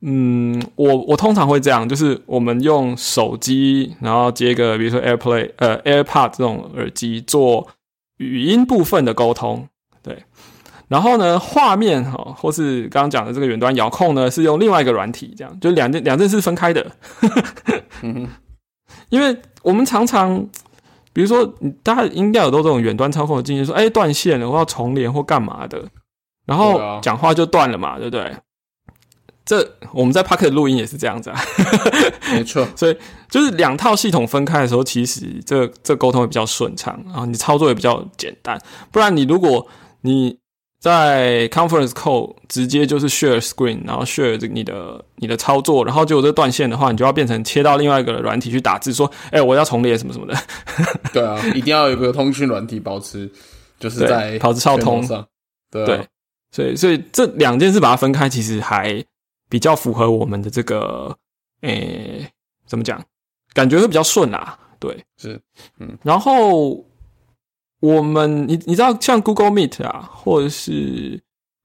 [0.00, 7.68] 嗯，我我通常会这样，就是我们用手机，然后接个比如说 AirPlay 呃 AirPod 这种耳机做
[8.20, 9.66] 语音部分的沟通，
[10.02, 10.24] 对。
[10.88, 16.84] 然后呢，画面哈，或是刚刚讲的这个远端遥控呢，是用另外一个软体，这样就两件两件是分开的。
[19.08, 20.44] 因为我们常常，
[21.12, 25.80] 比如说，大家应该有都这种远端操控的经验，说，哎，断线了，我要重连或干嘛的，
[26.44, 28.36] 然后讲话就断了嘛，对不对？
[29.50, 31.40] 这我们在 Pocket 录音也是这样子啊，
[32.30, 32.64] 没错。
[32.76, 32.96] 所以
[33.28, 38.56] 就是两套系统分开的时候，其实这这沟通会比较顺畅，然后你操作也比较简单。
[38.92, 39.66] 不然你如果
[40.02, 40.38] 你
[40.78, 50.34] 在 conference call 直接就是 share screen，然后 share 这你的你的操作，然后就有这断线的话，你就要变成切到另外一个软体去打字，说，哎，我要重连什么什么的。
[51.12, 53.28] 对啊，一定要有个通讯软体保持，
[53.80, 55.26] 就是在保持畅通上。
[55.72, 56.06] 对，
[56.52, 59.04] 所以所以这两件事把它分开，其实还
[59.50, 61.14] 比较符合我们的这个，
[61.60, 62.26] 诶，
[62.66, 63.04] 怎么讲？
[63.52, 64.58] 感觉会比较顺啦。
[64.78, 65.38] 对，是，
[65.78, 66.82] 嗯，然后。
[67.82, 71.18] 我们，你你知道，像 Google Meet 啊，或者是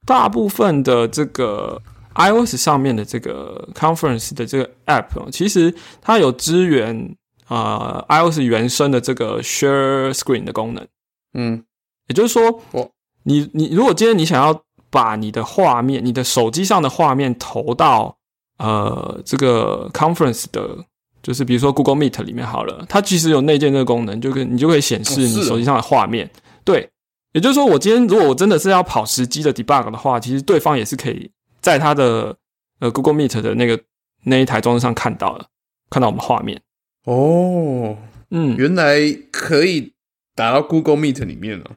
[0.06, 1.82] 大部分的这个
[2.16, 7.18] iOS 上面的这个 Conference 的这个 App，其实它有支援
[7.50, 10.88] 啊 iOS 原生的这个 Share Screen 的功能。
[11.34, 11.66] 嗯，
[12.08, 12.90] 也就是说，我
[13.24, 14.54] 你你如果今天你想要
[14.96, 18.18] 把你的画面，你的手机上的画面投到
[18.58, 20.86] 呃这个 Conference 的。
[21.26, 26.30] 就是比如说 Google Meet 里面好了，它其实有内建这个功能，就可你就可以显示你手机上的画面。
[26.64, 26.88] 对，
[27.34, 32.38] 也就是说，我今天如果我真的是要跑实机的 debug 的话，其实对方也是可以在他的
[32.80, 33.82] 呃 Google Meet 的那个
[34.26, 35.48] 那一台装置上看到了，
[35.90, 36.62] 看到我们画面。
[37.06, 37.98] 哦，
[38.30, 39.00] 嗯，原来
[39.32, 39.94] 可以
[40.36, 41.72] 打到 Google Meet 里面了。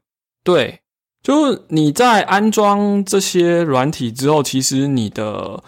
[0.44, 0.80] 对，
[1.28, 5.62] 就是你在安装这些软体之后，其实你的。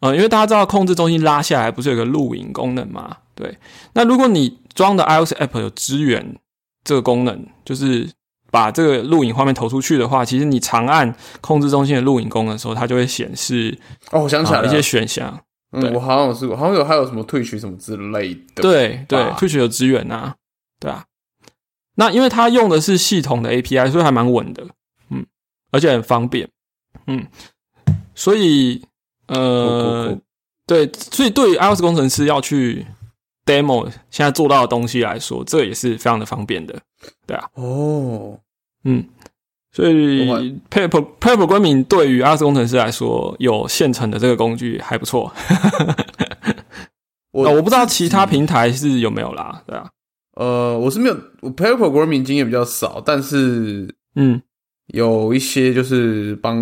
[0.00, 3.16] 呃，因为大家知道控制中心拉下来不是有个录影功能吗？
[3.34, 3.56] 对，
[3.94, 6.36] 那如果你装的 iOS app 有支援
[6.82, 8.06] 这个功能，就是
[8.50, 13.78] 把这个录影画面投出去的话，其实你长按控制中心的录影功能的时候，它就会显示
[14.10, 15.40] 哦，我想起来一些选项。
[15.72, 18.62] 嗯，我好像有试过，好像有还有什么退取什么之类的。
[18.62, 20.34] 对对，退取有支援呐，
[20.78, 21.04] 对啊。
[21.94, 24.70] 那因为它用的是系统的 API，所以还蛮稳的，嗯，
[25.74, 26.48] 而且很方便，
[27.06, 27.26] 嗯，
[28.14, 28.80] 所以。
[29.26, 30.14] 呃，
[30.66, 32.84] 对，所以对于 iOS 工程师要去
[33.46, 36.78] demo 现在做到的东西来说，这也是非常的方便的，
[37.26, 37.48] 对啊。
[37.54, 38.38] 哦，
[38.84, 39.02] 嗯，
[39.72, 40.28] 所以
[40.70, 45.32] Paper Paper 官名对于 iOS 工程师来说，有现成的这个工具还不错。
[47.32, 49.88] 我我不知道其他平台是有没有啦，对啊。
[50.36, 54.42] 呃，我是没有，我 pair programming 经验比较少，但是嗯，
[54.88, 56.56] 有一些就是帮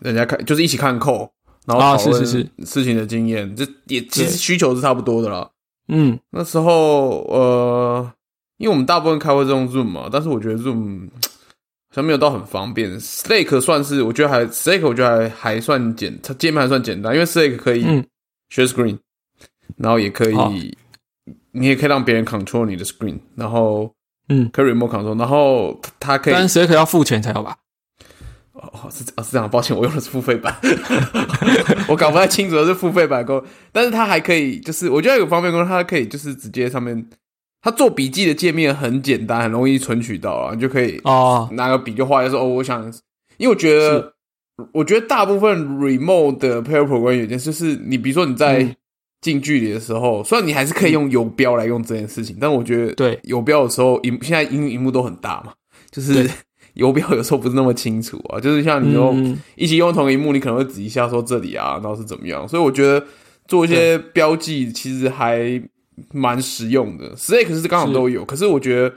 [0.00, 1.28] 人家看，就是一起看扣，
[1.66, 5.50] 然后啊讨论是是是事情的经验，这也其实需求是差不多的啦。
[5.88, 8.12] 嗯那时候呃，
[8.56, 11.08] 因为我们大部分开会是用 Zoom 嘛，但是我觉得 Zoom
[11.90, 12.98] 好像没有到很方便。
[12.98, 18.04] Slack 算是我觉得还 Slack 我觉得还还算简，它界面还算简单，因为 Slack 可以嗯
[18.50, 18.98] share screen，
[19.76, 20.52] 然后也可以，好
[21.52, 23.92] 你也可以让别人 control 你的 screen，然后
[24.28, 27.56] 嗯，可以 remote control，然后它可以但是 Slack 要付钱才有吧？
[28.54, 30.54] 哦，是哦是这样，抱歉，我用的是付费版，
[31.88, 37.04] 我搞不太清楚的是付费版功，但是它还可以，就是我觉得有方便功能，它可以就是直接上面，
[37.60, 42.84] 它做笔记的界面很简单，很容易存取到啊，你就可以哦，拿个笔就画，就说哦，我想，
[43.38, 44.14] 因为我觉得，
[44.72, 48.76] 我觉得大部分 remote 的 pair program 有一件事就是，你比如说你在嗯
[49.20, 55.52] 近距离的时候，虽然你还是可以用游标来用这件事情，但我觉得对游标的时候，荧现在荧荧幕都很大嘛，
[55.90, 56.30] 就是对
[56.74, 63.04] 游标有时候不是那么清楚啊，就是像你用嗯一起用同一幕，你可能会指一下说这里啊，然后是怎么样，所以我觉得
[63.46, 65.62] 做一些标记其实还
[66.12, 67.14] 蛮实用的。
[67.16, 68.94] Slake 是刚好都有，可是我觉得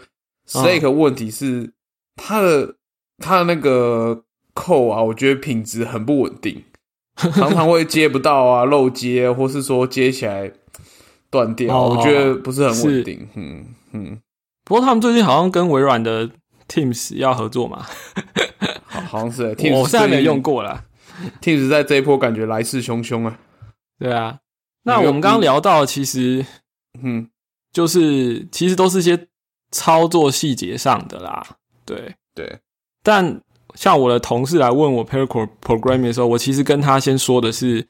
[0.48, 1.72] Slake 问题是
[2.16, 2.76] 它的
[3.20, 6.64] 它的那个扣啊，我觉得品质很不稳定，
[7.16, 10.52] 常常会接不到啊， 漏接，或是说接起来
[11.30, 13.04] 断掉，哦我觉得不是很稳是。
[13.04, 13.28] 定。
[13.36, 14.20] 嗯嗯，
[14.66, 16.30] 不过他们最近好像跟微软的
[16.68, 17.86] Teams 要合作嘛，
[18.86, 20.84] 好好像是 Teams，我现在没用过啦。
[21.42, 23.40] Teams 在这一波感觉来势汹汹啊。
[24.00, 24.40] 对啊，
[24.84, 26.46] 那我们刚刚聊到，其实
[27.02, 27.30] 嗯，
[27.72, 29.28] 就是其实都是一些
[29.72, 31.46] 操作细节上的啦，
[31.86, 32.16] 对。
[32.36, 32.60] 对，
[33.02, 33.42] 但
[33.74, 37.88] 像我的同事来问我 pair pro- programming 的时候，我其实跟他先说的是，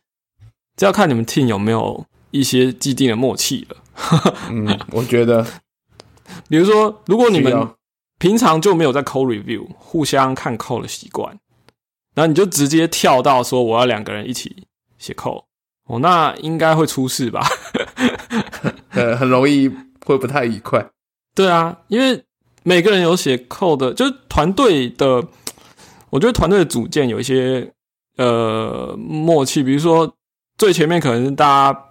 [0.77, 3.83] 这要看你们 team 有没有一些既定的默契了。
[4.49, 5.45] 嗯，我觉得
[6.47, 7.51] 比如说，如果你们
[8.19, 11.37] 平常就没有在 code review 互相看 code 的习惯，
[12.15, 14.65] 然后你就直接跳到说我要两个人一起
[14.97, 15.43] 写 code，
[15.85, 17.47] 哦，那应该会出事吧？
[18.91, 19.69] 呃 很容易
[20.05, 20.83] 会不太愉快。
[21.35, 22.23] 对啊，因为
[22.63, 25.23] 每个人有写 code 的，就是团队的，
[26.09, 27.71] 我觉得团队的组建有一些
[28.17, 30.11] 呃默契，比如说
[30.57, 31.87] 最前面可能是大家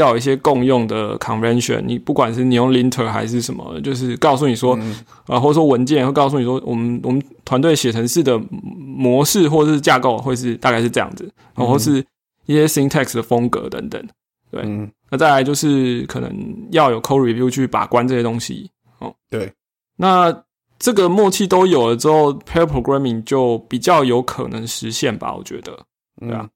[0.00, 8.40] 要有一些共用的 convention，你不管是你用 linter 还是什么，就是告诉你说，嗯啊，或者说文件会告诉你说，我们我们团队写程式的
[8.78, 12.04] 模式或者是架构会是大概是这样子，然后是
[12.46, 14.02] 一些 syntax 的风格等等。
[14.50, 18.68] 对嗯，那再来就是可能要有 code review 去把关这些东西。
[18.98, 19.52] 哦对，
[19.96, 20.42] 那
[20.78, 25.34] 这个默契都有了之后，pair programming 就比较有可能实现吧？
[25.34, 25.72] 我觉得，
[26.18, 26.50] 对啊嗯，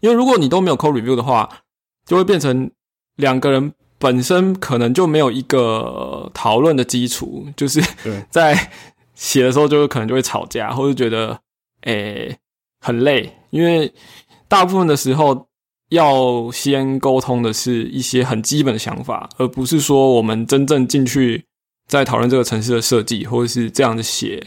[0.00, 1.48] 因为如果你都没有 code review 的话，
[2.06, 2.70] 就会变成
[3.16, 7.82] 两个人本身可能就没有一个讨论的基础，就是
[8.30, 8.70] 在
[9.14, 11.38] 写的时候就可能就会吵架，或者觉得
[11.82, 12.36] 诶、
[12.80, 13.92] 很累，因为
[14.48, 15.46] 大部分的时候
[15.90, 21.44] 要先沟通的是一些很基本的想法，而不是说我们真正进去
[21.88, 24.44] 在讨论这个城市的设计，或者是这样的写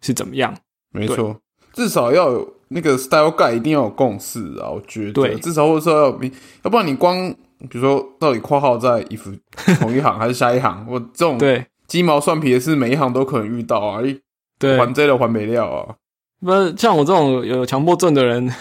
[0.00, 0.54] 是怎么样。
[0.92, 1.36] 没错，
[1.72, 4.68] 至少要有那个 style guide，一定要有共识啊。
[4.70, 6.20] 我觉得，对至少或者说要有，
[6.64, 7.34] 要不然你光
[7.70, 9.38] 比如说到底括号在 if
[9.78, 14.02] 同一行 还是下一行，我这种对鸡毛蒜皮的事，每一行都可能遇到啊。
[14.02, 14.18] 一
[14.58, 15.94] 对，还这了还没料啊。
[16.40, 18.52] 不是像我这种有强迫症的人，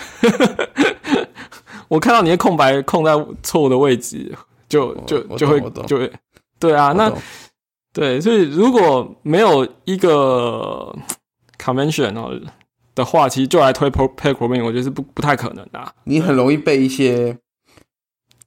[1.89, 3.11] 我看到你的空白空在
[3.41, 4.31] 错误的位置，
[4.69, 6.11] 就就就会就会
[6.59, 7.11] 对啊，那
[7.93, 10.95] 对，所以如果没有一个
[11.57, 12.31] convention 哦
[12.93, 15.91] 的话，其实就来推 pro programming，我觉得是不不太可能的、啊。
[16.03, 17.37] 你很容易被一些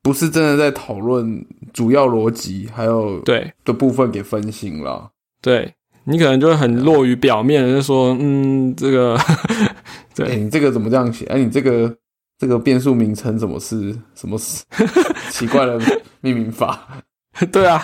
[0.04, 5.10] 不是真的在讨论主要逻辑还有对的部分给分心了。
[5.40, 9.16] 对，你可能就会很落于表面的，就说嗯，这个
[9.56, 9.74] 哎、
[10.14, 11.24] 对你这个怎么这样写？
[11.24, 11.96] 哎、你这个
[12.38, 14.38] 这个变数名称怎么是什么
[15.32, 15.80] 奇怪的
[16.20, 16.86] 命名法？
[17.50, 17.82] 对啊，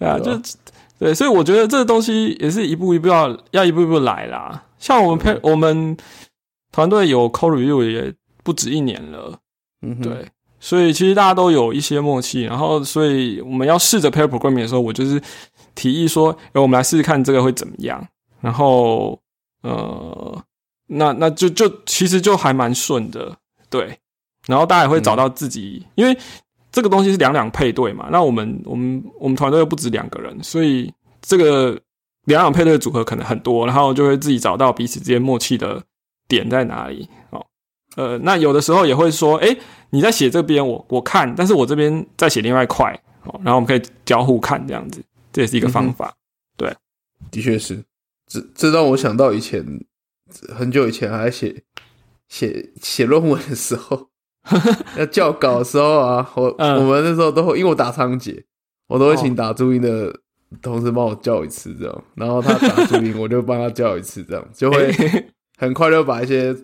[0.00, 0.36] 对啊，就
[0.98, 4.64] 对，所以我觉得这个东西也是一步一步要要一步一步来啦。
[4.78, 5.96] 像我们配我们
[6.72, 8.12] 团队有 code review 也
[8.42, 9.38] 不止一年了，
[9.80, 10.26] 嗯，对，
[10.62, 12.42] 所以其实大家都有一些默契。
[12.42, 15.20] 然后，所以我们要试着 pair programming 的时候，我就是
[15.74, 18.06] 提议说，哎，我们来试试看这个会怎么样。
[18.40, 19.20] 然后，
[19.62, 20.40] 呃，
[20.86, 23.36] 那那就就其实就还蛮顺的，
[23.68, 23.98] 对。
[24.46, 26.16] 然后大家也会找到自己，因为
[26.70, 28.08] 这个东西是两两配对嘛。
[28.12, 31.78] 那我们我们我们团队又不止两个人，所以这个
[32.24, 35.82] 两两配对的组合可能很多，然后就会自己找到彼此之间默契的
[36.26, 37.08] 点在哪里。
[37.30, 37.44] 哦，
[37.94, 39.56] 呃，那有的时候也会说，哎，
[39.92, 42.92] 你在写这边，我我看，但是我这边在写另外一块，
[43.24, 46.12] 哦，然后我们可以交互看这样子，这也是一个方法。
[46.56, 46.74] 对，
[47.30, 47.84] 的确是。
[48.26, 49.62] 这这让我想到以前
[50.56, 51.62] 很久以前还写
[52.28, 54.08] 写写论文的时候，
[54.96, 58.42] 要校稿的时候啊，我我们那时候都会，因为我打仓颉，
[58.88, 60.10] 我都会请打注音的
[60.62, 64.90] 同事帮我叫一次，这样，然后他打注音， 我就帮他叫一次，这样就会
[65.58, 66.54] 很快就把一些，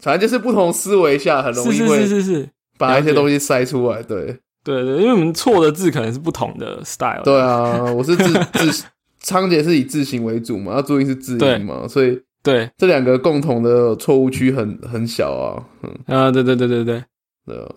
[0.00, 4.38] 反正就是不同思维下很容易会是是是把一些东西塞出来，对。
[4.64, 8.84] 对对，因为我们错的字可能是不同的 style，对啊，我是字字。
[9.20, 12.68] 仓颉是以字形为主嘛，要注意是字音嘛，所以对。
[12.76, 16.16] 这两个共同的错误区很很小啊，嗯。
[16.18, 17.04] 啊，对对对对对。
[17.46, 17.74] 对啊，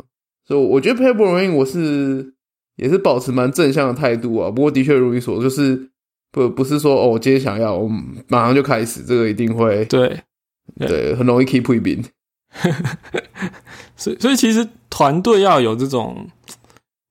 [0.47, 2.33] 所以我觉得 paper running 我是
[2.77, 5.89] 也是保持蛮正向的态度啊，不过的确如你所说，就是
[6.31, 7.87] 不不是说哦，我今天想要，我
[8.27, 10.19] 马上就开始，这个一定会对。
[10.79, 11.99] 对，很容易 keep 一边，
[13.95, 16.27] 所以所以其实团队要有这种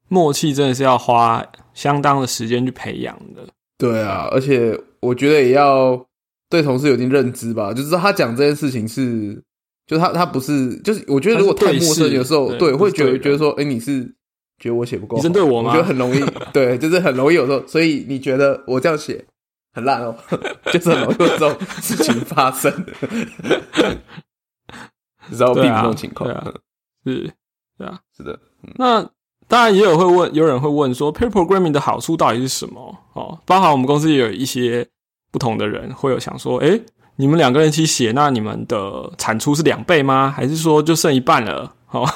[0.08, 1.44] 默契，真的是要花
[1.74, 3.42] 相当的时间去培养的。
[3.76, 6.04] 对啊，而且我觉得也要
[6.50, 9.40] 对同事有一定认知吧，就是他讲这件事情是，
[9.86, 14.02] 就他他不是，就是我觉得如果太陌生，有时候对会觉得觉得说，哎，你是
[14.58, 15.70] 觉得我写不够，你针对我吗？
[15.70, 16.20] 我觉得很容易，
[16.52, 19.24] 对，就是很容易有时候，所以你觉得我这样写
[19.72, 20.16] 很烂哦，
[20.72, 22.72] 就是很容易有这种事情发生，
[25.30, 26.28] 然后避免这种情况，
[27.04, 27.32] 是，
[27.78, 28.38] 对啊，是的，
[28.76, 29.08] 那。
[29.50, 32.94] 当然，也有会问，有人会问说，pair programming 的好处到底是什么？
[33.14, 34.86] 哦，包含我们公司也有一些
[35.30, 36.78] 不同的人会有想说，哎，
[37.16, 40.30] 你们两个人一起写，那你们的产出是两倍吗？
[40.30, 41.74] 还是说就剩一半了？
[41.92, 42.06] 哦，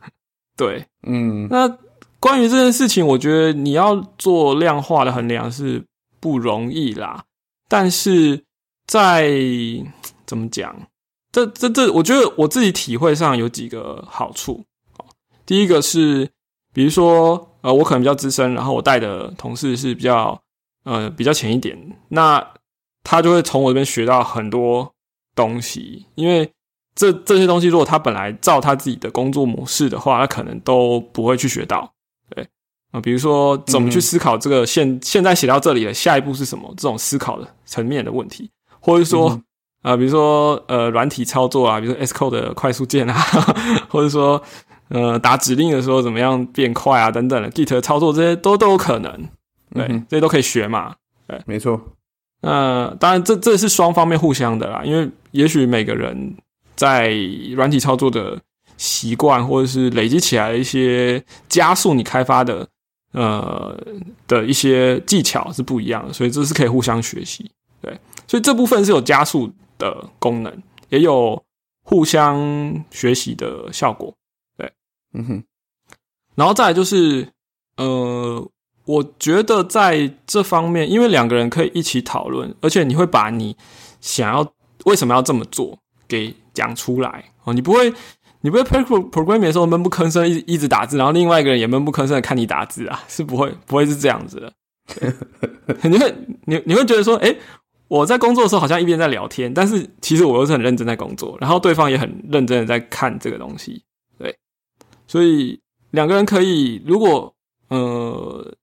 [0.56, 1.68] 对，嗯，那
[2.18, 5.84] 关于这件事情，我觉得你要做量化的衡量是
[6.18, 7.22] 不容易啦。
[7.68, 8.42] 但是
[8.86, 9.30] 在
[10.24, 10.74] 怎么讲？
[11.32, 14.64] 这这这，我觉得我自己体会上有几个好处。
[15.44, 16.30] 第一个是。
[16.70, 20.40] 比如说，呃，我可能比较资深，然后我带的同事是比较，
[20.84, 21.76] 呃，比较浅一点，
[22.10, 22.46] 那
[23.02, 24.94] 他就会从我这边学到很多
[25.34, 26.06] 东西。
[26.14, 26.48] 因为
[26.94, 31.90] 这这些东西，如果他本来照他自己的工作模式的话，他可能都不会去学到。
[32.30, 32.46] 对
[32.92, 38.48] 啊，比如说怎么去思考这个现现在写到这里的下一步是什么，这种思考的层面的问题，
[38.78, 39.40] 或者说，
[39.82, 43.14] 啊，比如说呃，软体操作啊，比如说 S code 的快速键啊，
[43.88, 44.42] 或者说。
[44.90, 47.10] 呃，打指令的时候怎么样变快啊？
[47.10, 49.28] 等等的，Git 操作这些都都有可能，
[49.74, 50.94] 对，这些都可以学嘛。
[51.26, 51.78] 对，没错。
[52.40, 54.80] 那当然，这这是双方面互相的啦。
[54.82, 56.34] 因为也许每个人
[56.74, 57.12] 在
[57.54, 58.40] 软体操作的
[58.78, 62.66] 习惯，或者是累积起来一些加速你开发的
[63.12, 63.78] 呃
[64.26, 67.50] 的一些技巧是不一样的，所以这是可以互相学习。
[67.82, 67.94] 对，
[68.26, 71.42] 所以这部分是有加速的功能，也有
[71.82, 74.12] 互相学习的效果。
[74.56, 74.70] 对
[75.14, 75.44] 嗯哼，
[76.34, 77.28] 然后再来就是，
[77.76, 78.50] 呃，
[78.84, 83.56] 我觉得在这方面，因为两个人可以一起讨论，而且你会把你
[84.00, 84.52] 想要
[84.84, 87.92] 为什么要这么做给讲出来哦，你不会，
[88.40, 94.52] 你不会 program 的时候闷不吭声一一直打字，然后另外一个人也闷不吭声的看你打字啊，是不会，不会是这样子的。
[95.84, 96.14] 你会，
[96.46, 97.34] 你你会觉得说，哎，
[97.88, 103.82] 我在工作的时候好像一边在聊天，但是其实我又是很认真在工作，然后对方也很认真的在看这个东西。
[104.18, 104.38] 对
[105.06, 105.58] 所以
[105.90, 107.34] 两个人可以，如果
[107.68, 108.54] 呃，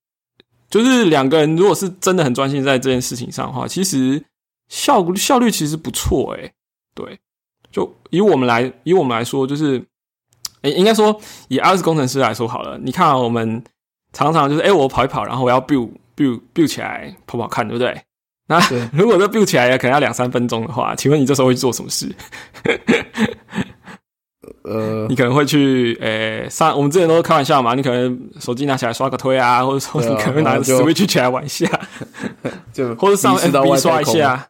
[0.69, 4.23] 就是两个人如果是真的很专心在这件事情上的话，其实
[4.67, 6.53] 效效率其实不错诶。
[6.93, 7.19] 对，
[7.71, 9.83] 就以我们来以我们来说，就是
[10.61, 12.77] 诶，应该说以 iOS 工程师来说好了。
[12.77, 13.63] 你看我们
[14.13, 18.03] 常常就是诶，我跑一跑，然后我要 build build build 起来跑跑看，对不对？
[18.47, 18.59] 那
[18.93, 22.13] 如果这 build 起来可能要两三分钟的话，请问你这时候会做什么事？
[24.63, 31.67] 呃，你可能会去，诶，上我们之前都是开玩笑嘛，你可能手机拿起来刷个推啊，或者说你可能拿 Switch 起来玩一下，
[32.73, 34.47] 就或者上 FB 刷一下，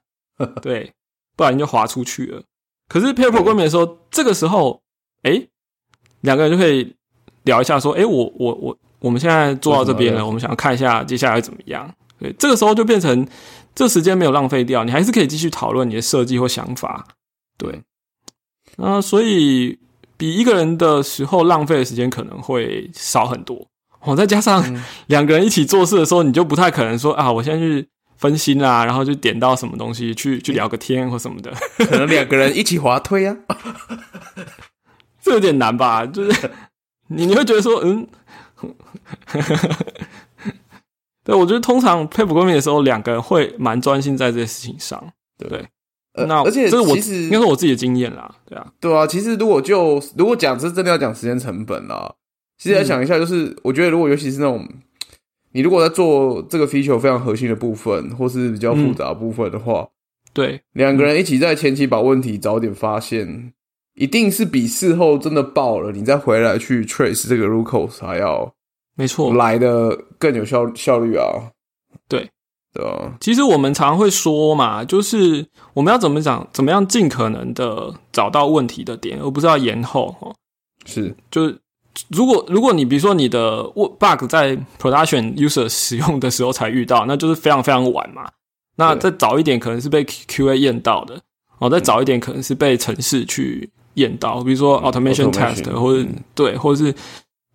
[0.61, 0.91] 对，
[1.35, 2.41] 不然你就滑出去了。
[2.87, 4.81] 可是 Paper 关门的时候，这个时候，
[5.23, 5.41] 哎，
[6.21, 6.95] 两个人就可以
[7.43, 11.93] 聊一下，说，哎，我我我，我们现在做到这边了，我们想要看一下接下来怎么样。
[12.19, 13.27] 对，这个时候就变成
[13.73, 17.07] 这时间没有浪费掉，你还是可以继续讨论你的设计或想法。
[17.57, 17.81] 对，
[18.77, 19.79] 那，所以。
[20.17, 23.67] 比一个人的时候浪费的时间可能会少很多
[23.99, 24.63] 哦，再加上
[25.07, 27.85] 两个人一起做事的时候，你就不太可能说啊，我现在去
[28.15, 31.51] 分心啦，然后就点到什么东西去去聊个天或什么的，
[31.85, 33.35] 可能两个人一起滑推啊，
[35.21, 36.05] 这有点难吧？
[36.05, 36.49] 就是
[37.11, 38.07] 你你会觉得说，嗯，
[41.25, 45.03] 对我觉得通常配补公屏的时候，两个人会蛮专心在这些事情上，
[45.37, 45.67] 对不对？
[46.27, 49.05] 那而且这是我其实应该是我自己的经验啦，对啊，对啊。
[49.05, 52.13] 其实如果就如果讲这真的要讲时间成本啦，
[52.57, 54.65] 其实来想一下，就是我觉得如果尤其是那种
[55.51, 59.89] 你如果在做这个 feature 非常核心的部分，或是比较复杂的部分的话，
[60.31, 63.51] 对，两个人一起在前期把问题早点发现，
[63.95, 68.53] 一定是比事后真的爆了，你再回来去 trace 这个 root cause 还要
[68.95, 71.25] 没错，来的更有效效率啊。
[72.07, 72.29] 对，
[72.73, 73.13] 对吧？
[73.19, 80.33] 其实我们常会说嘛，就是我们要怎么讲，怎么样尽可能的找到问题的点，而不是要延后哦。
[80.85, 81.57] 是，就是
[82.09, 88.29] 如果如果你比如说你的 bug 在 production user 使用的时候才遇到，那就是非常非常晚嘛。
[88.77, 91.19] 那再早一点可能是被 QA 验到的，
[91.59, 96.93] 哦，再早一点可能是被城市去验到，比如说 automation test 或者对，或者是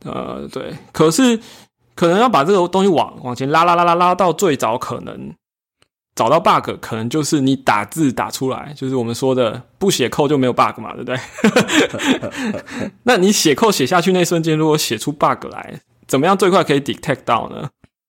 [0.05, 1.39] 呃对，可是
[1.95, 5.35] 可能要把这个东西往往前拉拉拉拉拉到最早可能
[6.15, 11.19] 找到 bug，可能就是你打字打出来，就是我们说的不写扣就没有 bug 嘛，对不对？
[13.05, 17.69] 那你写扣写下去那瞬间，如果写出 bug 来，怎么样最快可以 detect 到呢？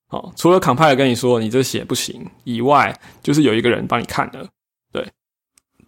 [0.10, 4.46] 哦，除了 compiler 跟你说你这写不行以外，就是有一个人帮你看的，
[4.92, 5.08] 对，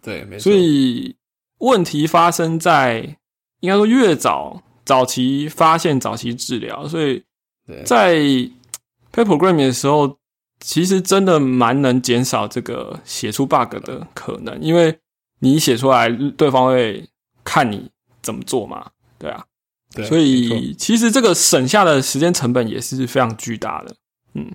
[0.00, 0.44] 对，没错。
[0.44, 1.14] 所以
[1.58, 3.00] 问题发生在
[3.60, 7.22] 应该说越早早期发现、早期治疗，所以
[7.84, 8.16] 在
[9.12, 10.18] pair programming 的时候，
[10.60, 14.98] 其实真的蛮能减少这个写出 bug 的可能，因为
[15.40, 17.08] 你写出来，对方会
[17.42, 17.90] 看你
[18.22, 19.44] 怎么做嘛，对啊，
[19.94, 23.94] 对，所以其实这个省下的时间成本也是非常巨大的。
[24.34, 24.50] 嗯，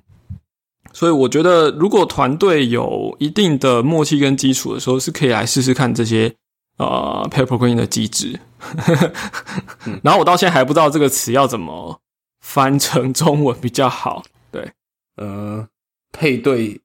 [0.92, 6.36] 所以我觉得，如果团队有一定的默契跟基础的时候，是可以来试试看这些
[6.80, 8.40] 呃 pair programming 的机制。
[10.04, 12.02] 然后我到现在还不知道这个词要怎么
[12.42, 14.24] 翻成中文比较好。
[14.52, 14.72] 对，
[15.16, 15.68] 呃，
[16.12, 16.82] 配对，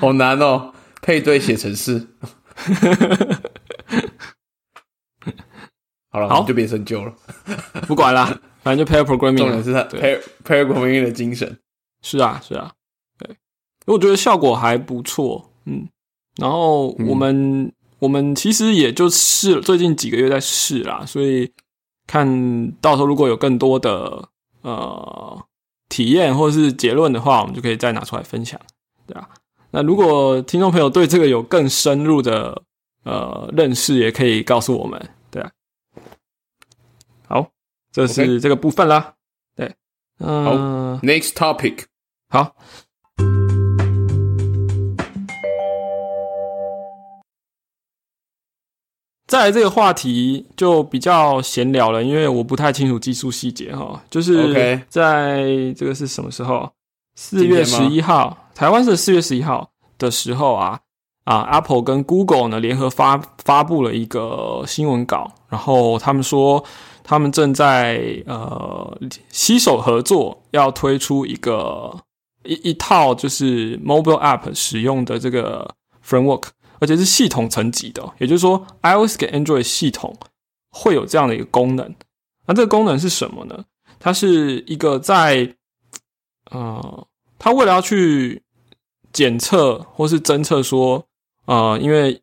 [0.00, 2.08] 好难哦，配对写程式。
[6.10, 7.14] 好了，好就别深究了，
[7.86, 8.40] 不管了。
[8.62, 11.58] 反正就 pair programming，重点是它 pair pair programming 的精神。
[12.02, 12.72] 是啊，是啊，
[13.18, 13.36] 对，
[13.86, 15.88] 我觉得效果还不错，嗯。
[16.36, 21.52] 然后我们我们其实也就试最近几个月在试啦，所以
[22.06, 24.28] 看到时候如果有更多的
[24.62, 25.44] 呃
[25.88, 28.60] 体验或者是结论的话，我们就可以再拿出来分享，
[29.06, 29.28] 对啊。
[29.70, 32.62] 那如果听众朋友对这个有更深入的
[33.04, 35.50] 呃认识，也可以告诉我们，对啊。
[37.26, 37.50] 好。
[37.90, 39.14] 这是这个部分啦，
[39.56, 39.74] 对，
[40.20, 40.54] 好
[41.02, 41.84] ，next topic，
[42.28, 42.54] 好，
[49.28, 56.68] 再来这个话题就比较闲聊了，因为我不太清楚技术细节哈，就是在这个是什么时候？
[57.14, 60.80] 四月十一号，台湾是四月十一号的时候啊
[61.24, 66.64] 啊，Apple 跟 Google 呢联合发发布了一个新闻稿，然后他们说。
[67.10, 68.98] 他们正在呃
[69.30, 71.90] 携手合作，要推出一个
[72.44, 75.66] 一一套就是 mobile app 使用的这个
[76.06, 76.42] framework，
[76.80, 80.16] 而且是系统层级的，也就是说 iOS 跟 Android 系统
[80.70, 81.94] 会有这样的一个功能。
[82.46, 83.64] 那这个功能是什么呢？
[83.98, 85.54] 它是一个在
[86.50, 87.06] 呃，
[87.38, 88.42] 它为了要去
[89.12, 91.06] 检测或是侦测说，
[91.46, 92.20] 呃，因为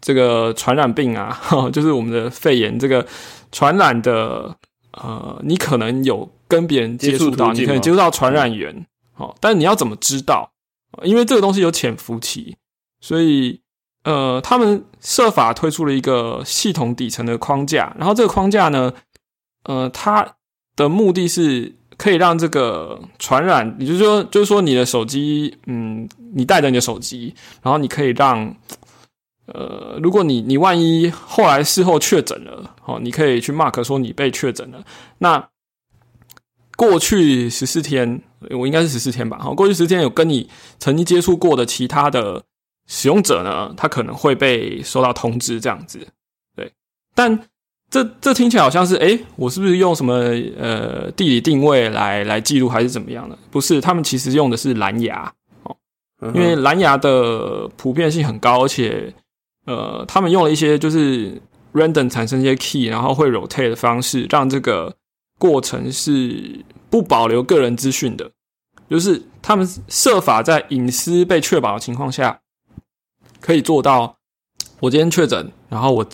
[0.00, 1.40] 这个传染病啊，
[1.72, 3.06] 就是我们的肺炎这个。
[3.52, 4.58] 传染的，
[4.94, 10.50] 呃，你可能有跟别人接触到，你可能接触到传染源，好，但你要怎么知道？
[11.04, 12.56] 因为这个东西有潜伏期，
[13.00, 13.60] 所以，
[14.04, 18.92] 呃，他们设法推出了一个系统底层的框架，然后这个框架呢，
[19.64, 20.36] 呃，它
[20.76, 28.54] 的目的是可以让这个传染，也就是说，就是说你的手机，嗯，你带着你的手机，然后你可以让。
[29.46, 34.82] 呃，如果你你万一后来事后确诊了，哦，你可以去 mark 说你被确诊了。
[35.18, 35.50] 那
[36.78, 38.22] 过去十四天，
[38.58, 39.38] 我应该是十四天吧？
[39.38, 40.48] 好，过去十四天有跟你
[40.78, 42.42] 曾经接触过的其他的
[42.86, 46.06] 使用者呢，他可能会被收到通知这样子。
[46.56, 46.72] 对，
[47.14, 47.38] 但
[47.90, 50.14] 这这听起来好像是，诶，我是不是用什么
[50.58, 53.38] 呃地理定位来来记录，还是怎么样的？
[53.50, 55.32] 不是，他们其实用的是蓝牙
[55.62, 55.76] 哦，
[56.34, 59.14] 因为蓝牙的普遍性很高，而且。
[59.66, 61.40] 呃，他们用了一些就是
[61.72, 64.94] random 产生一些 key，然后会 rotate 的方式，让这个
[65.38, 68.30] 过程是不保留个人资讯的。
[68.90, 72.38] 就是他们设法在隐私被确保的情况下，
[73.44, 74.16] 可以做到
[74.80, 76.06] 我今天确诊，然后我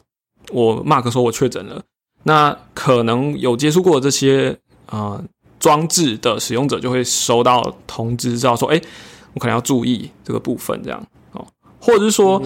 [0.51, 1.81] 我 mark 说我确诊了，
[2.24, 5.22] 那可能有接触过这些呃
[5.61, 8.83] 装置的使用者就会收到通知，知道说，哎，
[9.35, 11.47] 我可能要注意这个部分，这样哦，
[11.81, 12.43] 或者是说。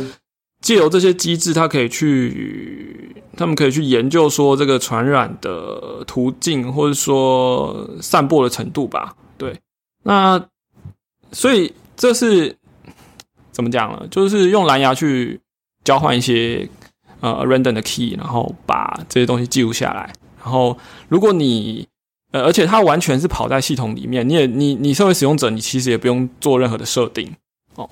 [0.60, 9.14] 借由这些机制，他可以去，他们可以去研究说这个传染的途径，或者说散播的程度吧。
[9.36, 9.60] 对，
[10.04, 10.42] 那
[11.32, 12.56] 所以这是
[13.54, 14.06] 怎么讲呢？
[14.10, 15.40] 就是用蓝牙去
[15.84, 16.68] 交换一些
[17.20, 20.12] 呃 random 的 key，然后把这些东西记录下来。
[20.42, 20.76] 然后
[21.08, 21.88] 如果你
[22.32, 27.32] 呃，而且它完全是跑在系统里面，你也你你身为使用者，你其实也不用做任何的设定
[27.76, 27.88] 哦。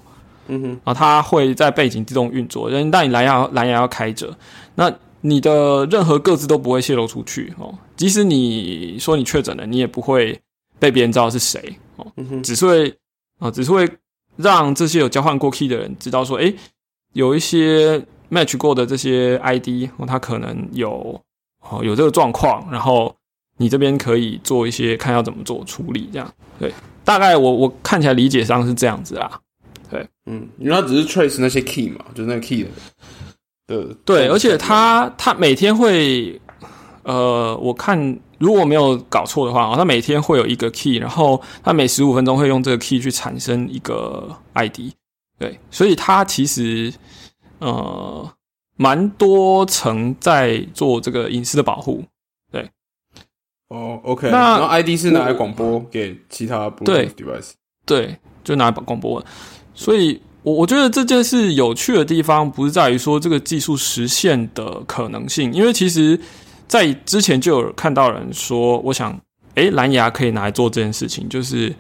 [0.49, 4.37] 嗯哼，啊，它会在背景自动运作，但你蓝牙蓝牙要开着，
[4.75, 7.73] 那你的任何个资都不会泄露出去哦。
[7.97, 10.37] 即使你说你确诊了，你也不会
[10.81, 12.05] 被别人知道是谁哦，
[12.43, 12.93] 只是会
[13.39, 13.89] 啊，只是会
[14.37, 16.55] 让这些有交换过 key 的人知道说，诶，
[17.13, 21.21] 有一些 match 过的这些 ID 哦，它可能有
[21.61, 23.15] 哦有这个状况，然后
[23.59, 26.73] 你这边可以做一些看要怎么做处理，这样对，
[27.05, 29.41] 大概我我看起来理解上是这样子啦。
[29.91, 32.69] 对，嗯，因为它只是 trace 那些 key 嘛，就是那个 key 的，
[33.67, 36.41] 的对，而且他他每天会，
[37.05, 44.93] 呃，我看如果没有搞错的话，它每天会有一个 key，然后它每十五分钟会用这个 key 去产生一个 ID，
[45.39, 46.93] 对，所以它其实
[47.59, 48.31] 呃
[48.77, 52.05] 蛮多层在做这个隐私的保护，
[52.51, 52.69] 对，
[53.69, 57.53] 哦，OK，那然后 ID 是拿来广播给其他对 device，
[57.85, 59.25] 对，就拿来广播。
[59.75, 66.21] 所以，我我觉得这件事有趣的地方，不是在于说这个技术实现的可能性，因为其实，
[66.69, 69.19] 在之前就有看到人说，我想，
[69.55, 71.75] 诶，蓝牙可以拿来做这件事情，就是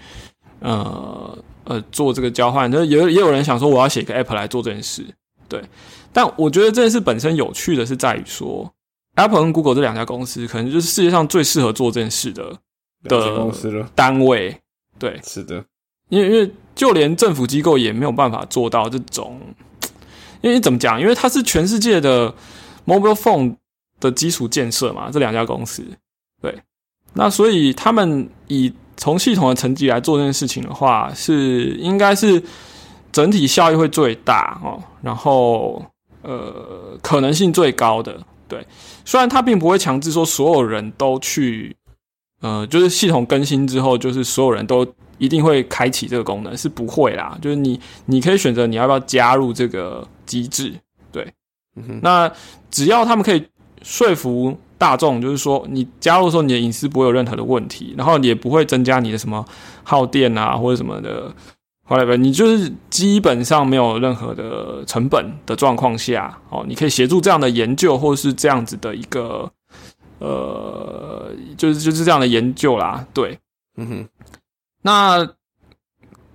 [0.61, 2.71] 呃呃做这个交换。
[2.71, 5.05] 那也也有人想说，我要写一个 app 来做这件事，
[5.49, 5.63] 对。
[6.13, 8.71] 但我觉得这件事本身有趣的是在于说
[9.15, 12.55] ，Apple 跟 Google 这两家公司，可能就是世界上最适合做这件事的
[13.05, 14.55] 的公司了，单位，
[14.99, 15.19] 对。
[15.25, 15.65] 是的，
[16.11, 19.41] 因为因为就连政府机构也没有办法做到这种，
[20.43, 21.01] 因为怎么讲？
[21.01, 22.35] 因为它是全世界的
[22.87, 23.57] mobile phone
[24.03, 25.83] 的基础建设嘛，这两家公司，
[26.43, 26.55] 对，
[27.15, 32.43] 那所以他们以从系统的层级来做这件事情的话，是应该是
[33.11, 35.83] 整体效益会最大哦，然后
[36.23, 38.67] 呃可能性最高的，对，
[39.05, 41.75] 虽然它并不会强制说所有人都去，
[42.41, 44.87] 呃，就是系统更新之后，就是所有人都。
[45.19, 50.75] 一定会开启这个功能是不会啦，就是你你可以选择你要不要加入这个机制，
[51.13, 51.33] 对，
[52.01, 52.29] 那
[52.73, 53.47] 只要他们可以
[53.83, 59.45] 说服大众，就是说你加入的时候你的隐私不会有任何的问题，然后也不会增加你的什么
[59.85, 61.33] 耗电啊或者什么的，
[61.85, 69.51] 后来吧，你就是基本上没有任何的成本的状况下，哦，你可以协助这样的研究或是这样子的一个，
[70.19, 73.39] 呃，就是就是这样的研究啦，对，
[73.77, 74.09] 嗯哼。
[74.85, 75.29] 那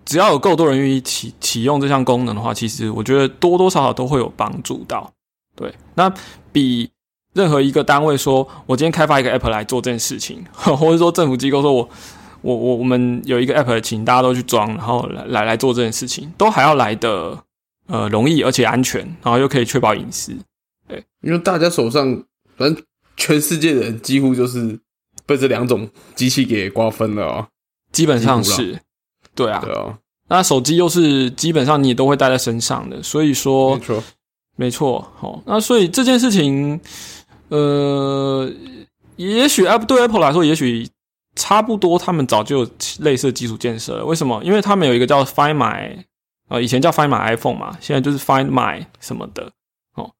[0.06, 5.12] 只要有够多人愿意启启用这项功能的话，其实我觉得多多少少都会有帮助到。
[5.54, 6.10] 对，那
[6.54, 6.90] 比
[7.38, 11.88] 任何一个单位说我今天开发一个 app 来做这件事情， 或者说政府机构说我
[12.42, 17.38] 我我我们有一个 app，请大家都去装，然后来来来做这件事情，都还要来的
[17.86, 20.36] 呃容易而且安全，然后又可以确保隐私。
[20.88, 22.24] 对，因为大家手上
[22.58, 22.84] 反正
[23.16, 24.80] 全世界的人几乎就是
[25.26, 27.48] 被这两种机器给瓜分了啊。
[27.92, 28.80] 基本上是，
[29.34, 29.98] 对啊，对啊。
[30.30, 34.04] 那手机又是基本上你都会带在身上的，所以说，没错，
[34.58, 35.12] 没错。
[35.16, 36.80] 好，那所以这件事情，
[37.50, 38.52] 呃，
[39.16, 40.90] 也许 App 对 Apple 来说，也许
[41.36, 42.70] 差不多，他们早就有
[43.00, 44.06] 类似基础建设了。
[44.06, 44.44] 为什么？
[44.44, 46.04] 因为他们有一个叫 Find My，
[46.50, 49.52] 呃，以前叫 Find My iPhone 嘛，现在就是 Find My 什么的。
[49.96, 50.12] 哦，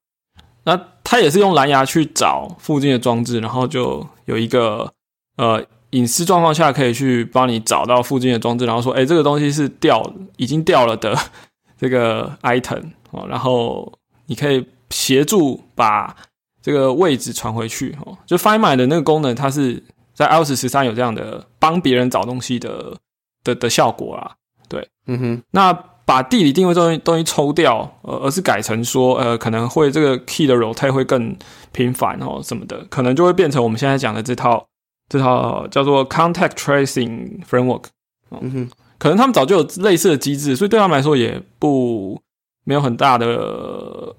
[0.64, 4.92] 那它也是用蓝牙去找附近的装置，然后就有一个
[5.36, 5.64] 呃。
[5.92, 10.02] 隐私状况下可以去帮你找到附近的装置，然后说：“哎，这个东西是掉
[10.36, 11.18] 已经掉了的
[11.80, 13.90] 这个 item 哦。”然后
[14.26, 16.14] 你可以协助把
[16.62, 18.16] 这个位置传回去哦。
[18.26, 19.82] 就 Find My 的那个功能，它是
[20.14, 22.96] 在 iOS 十三有这样的帮别人找东西的
[23.44, 24.36] 的的效果啦。
[24.68, 25.42] 对，嗯哼。
[25.52, 25.72] 那
[26.04, 31.36] 把地理定位东西东西抽掉，呃，而是改成说，呃，可能会这个 key 的 rotate 会更
[31.72, 34.66] 频繁哦，什么的，可能就会变成我们现在讲的这套。
[35.10, 37.84] 这套叫做 Contact Tracing Framework，
[38.30, 42.20] 嗯哼，可能他们早就有类似的机制，所以对他们来说也不
[42.68, 43.26] 没有很大的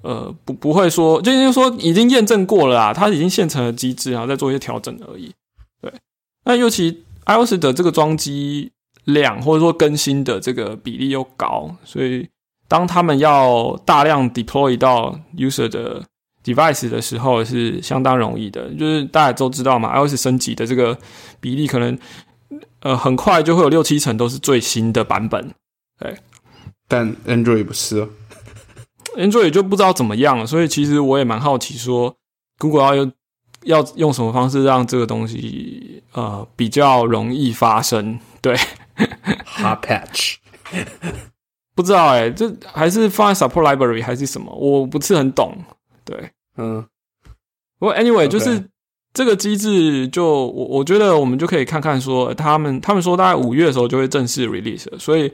[0.02, 5.32] 呃，不不会说，就是说已经验证过了啦，它已经现成的机制，然后再做一些调整而已。
[5.80, 5.94] 对，
[6.46, 8.72] 那尤其 iOS 的这个装机
[9.04, 12.28] 量或者说更新的这个比例又高，所以
[12.68, 16.04] 当他们要大量 deploy 到 user 的。
[16.42, 20.98] device 的时候是相当容易的，就是大家都知道嘛，iOS 升级的这个
[21.42, 22.00] 比例可能
[22.80, 25.54] 呃很快就会有六七成都是最新的版本，
[26.00, 26.16] 对。
[26.88, 28.08] 但 Android 不是。
[29.18, 32.16] Android 就不知道怎么样了，所以其实我也蛮好奇，说
[32.58, 33.12] Google 要用
[33.64, 38.20] 要用什么方式让这个东西呃比较容易发生？
[38.42, 38.56] 对
[39.58, 40.36] ，Hot Patch，
[41.76, 44.54] 不知道哎，这还是放在 Support Library 还是什么？
[44.54, 45.58] 我不是很懂。
[46.06, 46.86] 对，嗯，
[47.80, 48.70] 不过 Anyway 就是
[49.14, 55.32] 这个机制，就我我觉得我们就可以看看说，他们他们说大概五月的时候就会正式 release，所以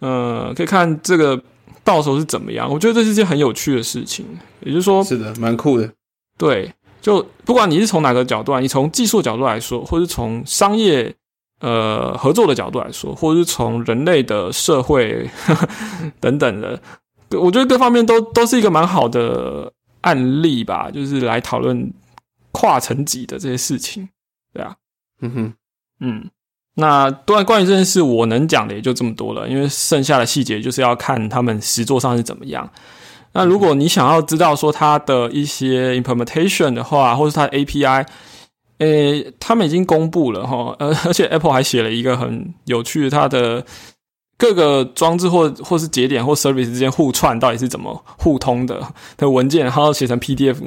[0.00, 1.42] 呃可以看这个。
[1.84, 2.70] 到时候是怎么样？
[2.70, 4.24] 我觉得这是件很有趣的事情，
[4.60, 5.90] 也就是说，是的，蛮酷的。
[6.36, 11.14] 对，就不管你是从哪个角度，你从技术角度来说，或是从商业
[11.60, 15.28] 呃合作的角度来说，或者是从人类的社会
[16.20, 16.80] 等等的，
[17.30, 21.92] 我觉得各方面都都是一个蛮好的案例吧，就是来讨论
[22.52, 24.08] 跨层级的这些事情。
[24.52, 24.76] 对啊，
[25.20, 25.54] 嗯哼，
[26.00, 26.30] 嗯。
[26.80, 32.70] 那当然，关于这件事，我能讲的也就这么多了，因为剩下的细节就是要看他们实作上是怎么样。
[33.32, 38.06] 那如果你想要知道说它的一些 implementation 的话，或是它的 API，
[38.78, 43.64] 诶，他们已经公布了哈，而，而且 Apple 还写了一个很有趣的，它的
[44.36, 48.80] 各个装置或或是节点或 service 之间互串到底是怎么互通的
[49.16, 50.58] 的文件，然后写成 PDF。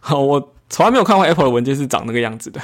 [0.00, 0.52] 好，我。
[0.72, 2.58] 从来没有看过 Apple 的文件是长那个样子的。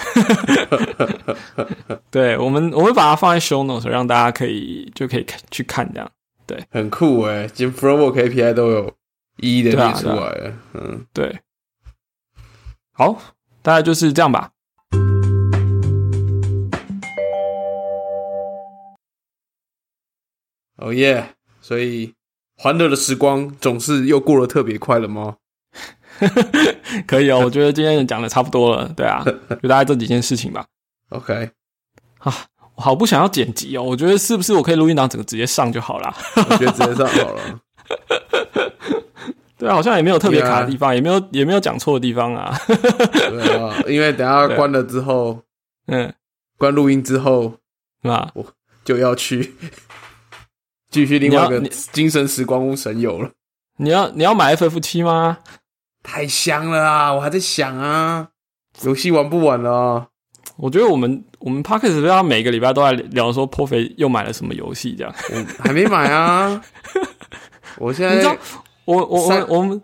[2.11, 6.11] 对我们，我会把它放在 Show Notes，让大家可以就可以看去看这样。
[6.47, 8.91] 对，很酷诶，连 Framework API 都有
[9.37, 10.55] 一一的列出来了。
[10.73, 11.39] 嗯，对。
[12.93, 13.21] 好，
[13.61, 14.53] 大概就是这样吧。
[20.77, 21.35] 哦耶！
[21.61, 22.15] 所以
[22.57, 25.37] 欢乐的时光总是又过得特别快了吗？
[27.07, 29.25] 可以哦，我觉得今天讲的差不多了，对啊，
[29.63, 30.65] 就大概这几件事情吧。
[31.11, 31.51] OK，
[32.19, 32.35] 啊，
[32.75, 36.15] 我好不想要剪辑哦，我觉得是不是我可以录音档整个直接上就好了？
[36.37, 37.61] 我觉得直接上好了。
[39.59, 42.57] 对啊，好像也没有特别卡的地方，也没有也没有讲错的地方啊。
[42.67, 45.43] 对啊，因为等下关了之后，
[45.87, 46.13] 嗯，
[46.57, 47.55] 关录音之后，
[48.03, 48.45] 是吧，我
[48.85, 49.55] 就要去
[50.91, 51.61] 继续另外一个
[51.93, 53.31] 精神时光屋神游了。
[53.79, 55.39] 你要你要买 FF 七吗？
[56.03, 57.13] 太香了啊！
[57.13, 58.29] 我还在想啊，
[58.83, 60.09] 游戏玩不玩了？
[60.57, 65.15] 我觉得我们我们 Parkes 要每个礼拜都在聊说破肥又买了什么游戏这样。
[65.59, 66.61] 还没买啊！
[67.79, 68.37] 我现在你知道，
[68.85, 69.81] 我我我我们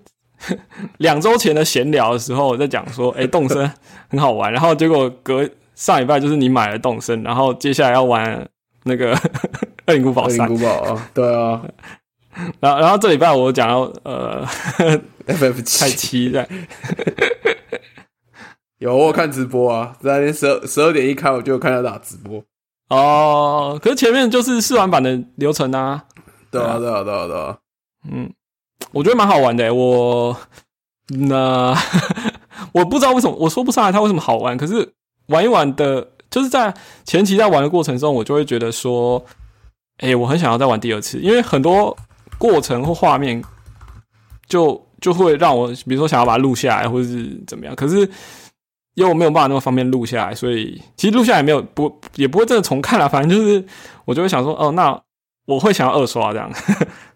[0.98, 3.70] 两周前的闲聊的时候在讲说，哎，动森
[4.08, 8.48] 很好玩，然后结果隔上礼拜就是你买了动森，然后接下来要玩
[8.84, 9.14] 那个
[9.86, 10.48] 《二零古堡三》。
[10.48, 11.62] 古堡啊，对啊。
[12.60, 14.46] 然后然后这礼拜我讲到呃。
[15.26, 16.46] FF 七七在，
[18.76, 22.44] 有我看直播啊，在那十二十二点一开，我就看到打直播
[22.90, 23.80] 哦。
[23.82, 26.04] 可是前面就是试玩版的流程啊，
[26.50, 27.56] 对啊，对啊，对啊，对啊。
[28.12, 28.30] 嗯，
[28.92, 29.72] 我觉得蛮好玩的。
[29.72, 30.36] 我
[31.08, 31.74] 那
[32.72, 34.58] 我不知道为什么，我说不上来它为什么好玩。
[34.58, 34.92] 可是
[35.28, 36.74] 玩一玩的，就是在
[37.06, 39.24] 前期在玩的过程中，我就会觉得说，
[40.00, 41.96] 哎，我很想要再玩第二次，因为很多
[42.38, 43.42] 过程或画面
[44.46, 44.82] 就。
[45.00, 48.08] 就会让我，比如说想要把它录下来，或者是怎么样，可是
[48.94, 53.06] 又没有办法那么方便录下来，所以其实录下来没有不也不会真的重看了。
[53.06, 53.62] 反正就是
[54.06, 54.98] 我就会想说，哦，那
[55.44, 56.50] 我会想要二刷这样。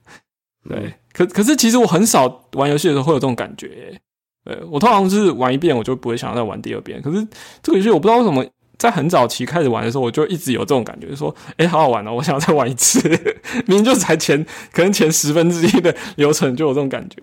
[0.69, 3.99] 对，可可是其实我很少玩游戏的时候会有这种感觉。
[4.45, 7.01] 对我通常是玩一遍，我就不会想要再玩第二遍。
[7.01, 7.27] 可是
[7.63, 8.45] 这个游戏我不知道为什么
[8.79, 13.01] 在很早期开始玩的时候，我就一直有这种感觉，说，哎，好好玩哦，我想要再玩一次。
[13.67, 17.17] 明明就才前可能前十分之一的流程就有这种感觉。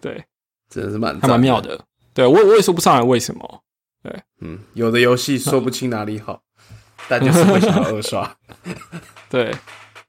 [0.00, 0.24] 对，
[0.70, 1.78] 真的是蛮还蛮妙的。
[2.14, 3.62] 对我我也说不上来为什么。
[4.02, 6.40] 对，嗯，有的游戏说不清哪里好，
[7.08, 8.34] 但就是会想要二刷。
[9.28, 9.54] 对，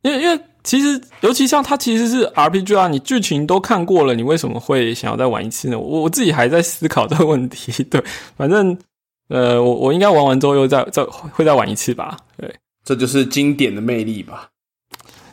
[0.03, 5.77] 因为因为其实尤其像它其实是 RPG 啊，你剧情都看过了，你为什么会想要再玩一次呢？
[5.77, 7.83] 我我自己还在思考这个问题。
[7.83, 8.01] 对，
[8.37, 8.77] 反正
[9.29, 12.17] 呃，我我应该玩完之后又再再会再玩一次吧。
[12.37, 14.49] 对，这就是经典的魅力吧。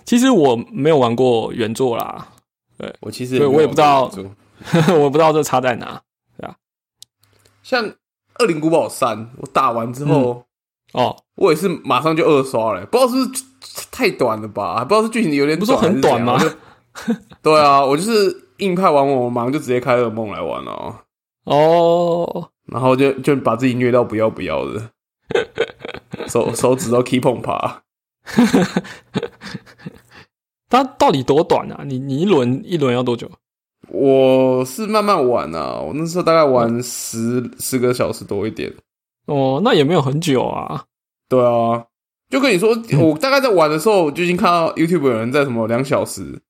[0.05, 2.29] 其实我没有玩过原作啦。
[2.77, 4.11] 对我其实对我也不知道。
[4.99, 6.01] 我不知道这差在哪，
[6.39, 6.57] 对啊，
[7.63, 7.85] 像
[8.39, 10.45] 《恶灵古堡三》，我打完之后，
[10.93, 13.45] 哦，我也是马上就二刷了，不知道是不是
[13.91, 14.83] 太短了吧？
[14.85, 16.41] 不知道是剧情有点不是很短吗？
[17.43, 21.03] 对啊，我就是硬派玩我忙就直接开噩梦来玩了，
[21.45, 24.91] 哦，然后就就把自己虐到不要不要的，
[26.29, 27.83] 手手指都 keep on 爬。
[30.71, 31.85] 它到底多短啊？
[31.85, 33.31] 你你一轮一轮要多久？
[33.89, 38.73] 我是慢慢玩啊，我那时候大概玩十十个小时多一点。
[39.27, 40.85] 哦，那也没有很久啊。
[41.29, 41.85] 对啊，
[42.31, 46.41] 就跟你说，我大概在玩的时候，就已经看到 YouTube 有人在什么两小时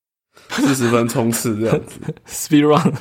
[0.49, 2.01] 四十分冲刺这样子。
[2.27, 2.93] speed run，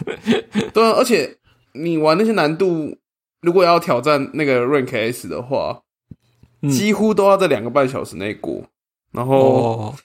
[0.73, 1.37] 对啊，而且
[1.73, 2.97] 你玩那些难度，
[3.43, 5.81] 如果要挑战那个 rank S 的话，
[6.61, 8.63] 嗯几乎都要在两个半小时内过，
[9.11, 9.95] 然后哦，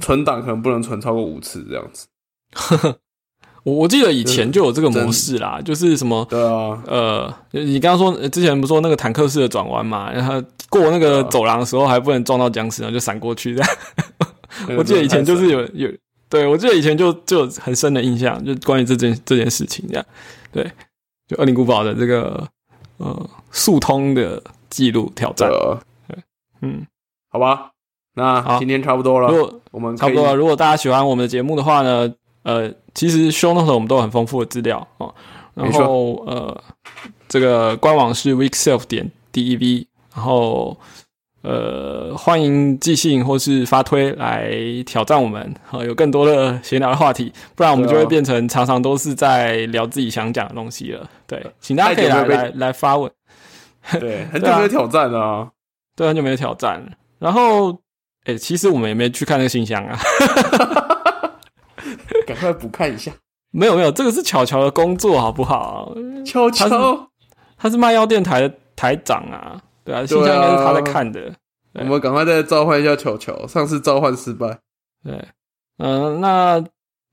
[0.00, 2.08] 存档可能不能存超过五次这样子。
[3.64, 13.70] 我我记得以前就有这个模式啦，就是什么对啊，呃，你刚刚说呃之前不是说那个坦克式的转弯嘛，然后过那个走廊的时候还不能撞到僵尸，然后就闪过去这样。
[14.78, 15.90] 我记得以前就是有有，
[16.28, 20.04] 对我记得以前就就有很深的印象，就关于这件这件事情这样。
[20.50, 20.64] 对，
[21.26, 22.48] 就恶灵古堡的这个
[22.98, 25.50] 呃速通的记录挑战。
[26.60, 26.86] 嗯，
[27.30, 27.70] 好吧，
[28.14, 35.14] 那好今天差不多了，如果我们差不多了，如果大家喜欢我们的节目的话呢，呃，其实 show note 我们都有很丰富的资料哦，
[35.54, 36.64] 然没后呃，
[37.28, 40.76] 这个官网是 weekself 点 dev，然后
[41.42, 44.50] 呃，欢迎寄信或是发推来
[44.84, 51.08] 挑战我们，好、有更多的闲聊的话题，不然我们就会变成常常都是在聊自己想讲的东西了。
[51.26, 53.10] 对，请大家可以来来来发问，
[54.00, 55.48] 对，很 久没有挑战了啊。
[55.94, 56.86] 对，很久没有挑战了。
[57.18, 57.78] 然后，
[58.24, 59.98] 哎、其实我们也没去看那个信箱啊。
[62.26, 63.10] 赶快补看一下，
[63.52, 65.94] 没有没有，这个是巧巧的工作，好不好？
[66.26, 67.08] 悄他悄，
[67.56, 71.32] 他是卖药电台的台长啊，对啊，信箱应该是他在看的。
[71.72, 74.58] 我们赶快再召唤一下球球，上次召唤失败，
[75.02, 75.28] 对，
[75.78, 76.62] 嗯、那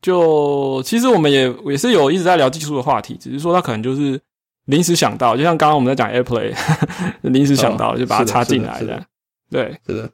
[0.02, 4.20] 就其实我们也也是有一直在聊技术的话题，只是说他可能就是
[4.66, 6.54] 临时想到，就像刚刚我们在讲 AirPlay，
[7.22, 9.06] 临时想到哦就把它插进来的。
[9.50, 10.10] 对，是的。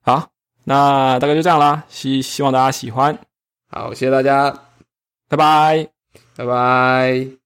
[0.00, 0.30] 好，
[0.64, 3.18] 那大概就这样啦，希希望大家喜欢，
[3.68, 4.50] 好，谢谢大家，
[5.28, 5.88] 拜拜。
[6.36, 7.41] 拜拜。